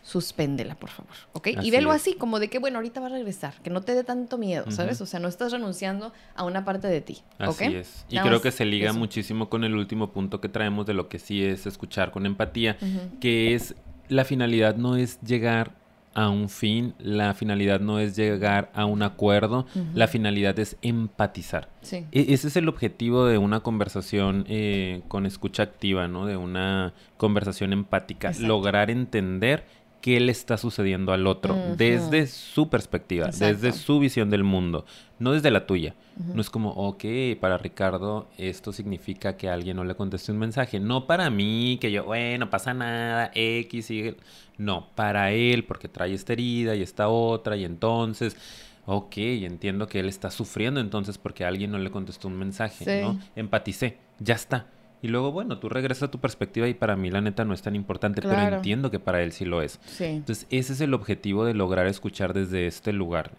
[0.07, 1.49] suspéndela, por favor, ¿ok?
[1.63, 4.05] y velo así, como de que, bueno, ahorita va a regresar, que no te dé
[4.05, 5.01] tanto miedo, ¿sabes?
[5.01, 7.49] O sea, no estás renunciando a una parte de ti, ¿ok?
[7.49, 8.07] Así es.
[8.09, 11.19] Y creo que se liga muchísimo con el último punto que traemos de lo que
[11.19, 12.77] sí es escuchar con empatía,
[13.21, 13.75] que es
[14.09, 15.75] la finalidad no es llegar
[16.15, 21.69] a un fin, la finalidad no es llegar a un acuerdo, la finalidad es empatizar.
[21.83, 22.07] Sí.
[22.13, 26.27] E, ese es el objetivo de una conversación eh, con escucha activa, ¿no?
[26.27, 29.65] De una conversación empática, lograr entender
[30.07, 34.87] qué le está sucediendo al otro desde su perspectiva, desde su visión del mundo,
[35.19, 35.97] no desde la tuya.
[36.33, 37.05] No es como, ok,
[37.41, 40.79] para Ricardo esto significa que alguien no le conteste un mensaje.
[40.79, 44.15] No para mí, que yo, bueno, pasa nada, X, Y.
[44.59, 48.37] No, para él, porque trae esta herida y esta otra, y entonces,
[48.85, 53.19] ok, entiendo que él está sufriendo entonces porque alguien no le contestó un mensaje, ¿no?
[53.35, 54.67] Empaticé, ya está
[55.07, 57.63] y luego, bueno, tú regresas a tu perspectiva y para mí la neta no es
[57.63, 59.79] tan importante, pero entiendo que para él sí lo es.
[59.87, 60.05] Sí.
[60.05, 63.31] Entonces, ese es el objetivo de lograr escuchar desde este lugar.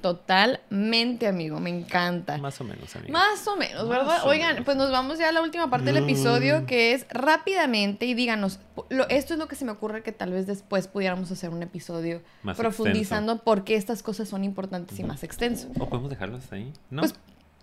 [0.00, 2.38] Totalmente, amigo, me encanta.
[2.38, 3.12] Más o menos, amigo.
[3.12, 4.24] Más o menos, ¿verdad?
[4.24, 8.14] Oigan, pues nos vamos ya a la última parte del episodio, que es rápidamente y
[8.14, 8.60] díganos,
[9.08, 12.22] esto es lo que se me ocurre que tal vez después pudiéramos hacer un episodio
[12.56, 15.68] profundizando por qué estas cosas son importantes y más extenso.
[15.78, 17.02] O podemos dejarlos ahí, ¿no?
[17.02, 17.14] Pues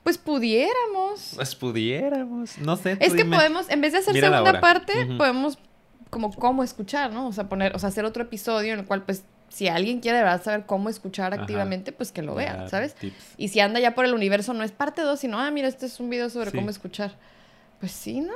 [0.07, 1.33] pues pudiéramos.
[1.35, 2.57] Pues pudiéramos.
[2.59, 2.95] No sé.
[3.01, 5.57] Es que podemos, en vez de hacer segunda parte, podemos
[6.09, 7.27] como cómo escuchar, ¿no?
[7.27, 10.19] O sea, poner, o sea, hacer otro episodio en el cual, pues, si alguien quiere
[10.19, 12.95] de verdad saber cómo escuchar activamente, pues que lo vea, ¿sabes?
[13.35, 15.87] Y si anda ya por el universo, no es parte 2, sino, ah, mira, este
[15.87, 17.11] es un video sobre cómo escuchar.
[17.81, 18.33] Pues sí, ¿no?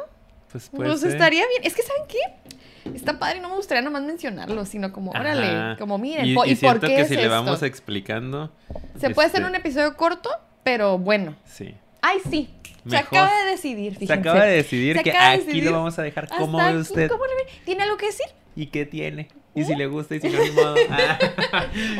[0.51, 1.61] Pues, pues estaría bien.
[1.63, 2.91] Es que, ¿saben qué?
[2.93, 6.82] Está padre, no me gustaría nomás mencionarlo, sino como, órale, como miren, y, y, por
[6.82, 8.51] qué que si le vamos explicando.
[8.99, 10.30] Se puede hacer este un episodio corto
[10.64, 11.36] pero bueno.
[11.45, 11.76] Sí.
[12.01, 12.49] Ay, sí.
[12.88, 14.14] Se acaba de decidir, fíjense.
[14.14, 16.28] Se acaba de decidir que aquí lo vamos a dejar.
[16.28, 17.09] ¿Cómo ve usted?
[17.09, 17.24] ¿Cómo
[17.64, 18.26] ¿Tiene algo que decir?
[18.55, 19.30] ¿Y qué tiene?
[19.53, 20.76] Y si le gusta y si no, modo.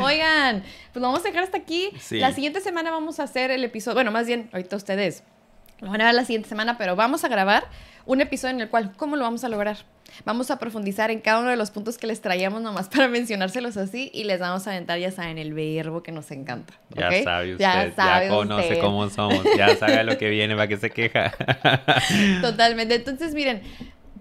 [0.00, 1.90] Oigan, pues vamos a dejar hasta aquí.
[2.10, 3.94] La siguiente semana vamos a hacer el episodio.
[3.94, 5.22] Bueno, más bien, ahorita ustedes
[5.80, 7.64] lo van a ver la siguiente semana, pero vamos a grabar
[8.06, 9.78] un episodio en el cual, ¿cómo lo vamos a lograr?
[10.24, 13.76] Vamos a profundizar en cada uno de los puntos que les traíamos nomás para mencionárselos
[13.76, 16.74] así y les vamos a aventar, ya saben, el verbo que nos encanta.
[16.90, 20.68] Ya sabe usted, ya, sabe ya conoce cómo somos, ya sabe lo que viene, para
[20.68, 21.32] que se queja.
[22.42, 22.94] Totalmente.
[22.94, 23.62] Entonces, miren,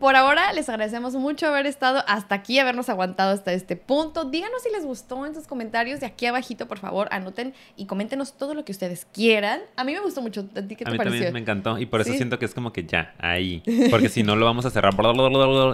[0.01, 4.25] por ahora les agradecemos mucho haber estado hasta aquí, habernos aguantado hasta este punto.
[4.25, 8.33] Díganos si les gustó en sus comentarios de aquí abajito, por favor, anoten y coméntenos
[8.33, 9.61] todo lo que ustedes quieran.
[9.75, 10.41] A mí me gustó mucho.
[10.55, 12.55] ¿A ti qué te a mí también me encantó y por eso siento que es
[12.55, 13.61] como que ya, ahí.
[13.91, 14.95] Porque si no lo vamos a cerrar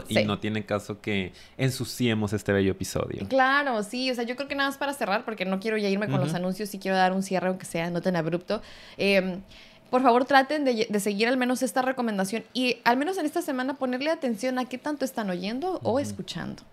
[0.09, 3.27] y no tiene caso que ensuciemos este bello episodio.
[3.29, 4.11] Claro, sí.
[4.11, 6.19] O sea, yo creo que nada más para cerrar porque no quiero ya irme con
[6.19, 8.61] los anuncios y quiero dar un cierre aunque sea no tan abrupto.
[8.97, 9.39] Eh,
[9.89, 13.75] por favor traten de, seguir al menos esta recomendación y al menos en esta semana
[13.75, 16.63] ponerle atención a qué tanto están oyendo o escuchando.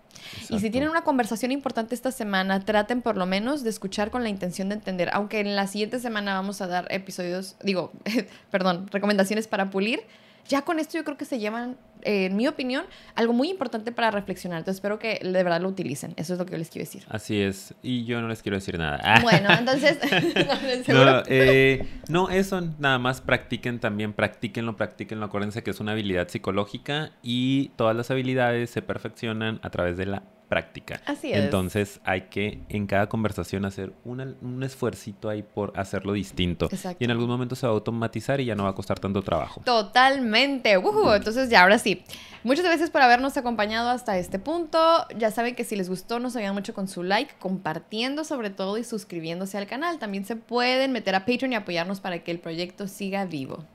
[0.49, 4.23] Y si tienen una conversación importante esta semana, traten por lo menos de escuchar con
[4.23, 7.91] la intención de entender, aunque en la siguiente semana vamos a dar episodios, digo,
[8.51, 10.01] perdón, recomendaciones para pulir
[10.47, 12.85] ya con esto yo creo que se llevan, eh, en mi opinión,
[13.15, 14.59] algo muy importante para reflexionar.
[14.59, 16.13] Entonces espero que de verdad lo utilicen.
[16.17, 17.03] Eso es lo que yo les quiero decir.
[17.09, 17.73] Así es.
[17.81, 19.01] Y yo no les quiero decir nada.
[19.21, 19.97] Bueno, entonces...
[20.87, 25.25] no, eh, no, eso nada más practiquen también, practíquenlo, practíquenlo.
[25.25, 30.05] Acuérdense que es una habilidad psicológica y todas las habilidades se perfeccionan a través de
[30.05, 31.01] la práctica.
[31.05, 31.43] Así es.
[31.43, 36.65] Entonces hay que en cada conversación hacer una- un esfuercito ahí por hacerlo distinto.
[36.71, 36.97] Exacto.
[36.99, 39.21] Y en algún momento se va a automatizar y ya no va a costar tanto
[39.21, 39.61] trabajo.
[39.65, 40.71] Totalmente.
[40.73, 42.03] Entonces ya, ahora sí.
[42.43, 44.77] Muchas gracias por habernos acompañado hasta este punto.
[45.17, 48.77] Ya saben que si les gustó nos ayudan mucho con su like, compartiendo sobre todo
[48.77, 49.97] y suscribiéndose al canal.
[49.97, 53.65] También se pueden meter a Patreon y apoyarnos para que el proyecto siga vivo.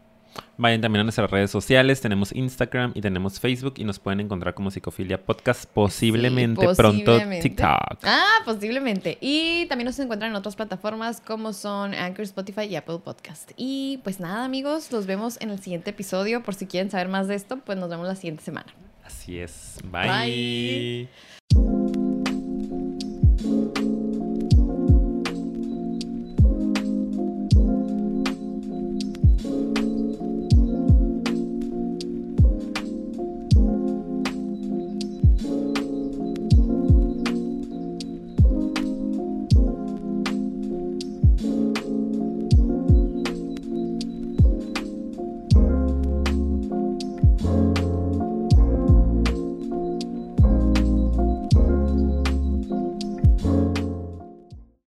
[0.56, 4.54] Vayan también a nuestras redes sociales, tenemos Instagram y tenemos Facebook y nos pueden encontrar
[4.54, 7.18] como Psicofilia Podcast, posiblemente, Sí, pronto.
[7.40, 7.98] TikTok.
[8.04, 9.16] Ah, posiblemente.
[9.20, 13.52] Y también nos encuentran en otras plataformas como son Anchor, Spotify y Apple Podcast.
[13.56, 16.42] Y pues nada, amigos, los vemos en el siguiente episodio.
[16.42, 18.66] Por si quieren saber más de esto, pues nos vemos la siguiente semana.
[19.04, 19.78] Así es.
[19.84, 20.08] Bye.
[20.08, 21.29] Bye.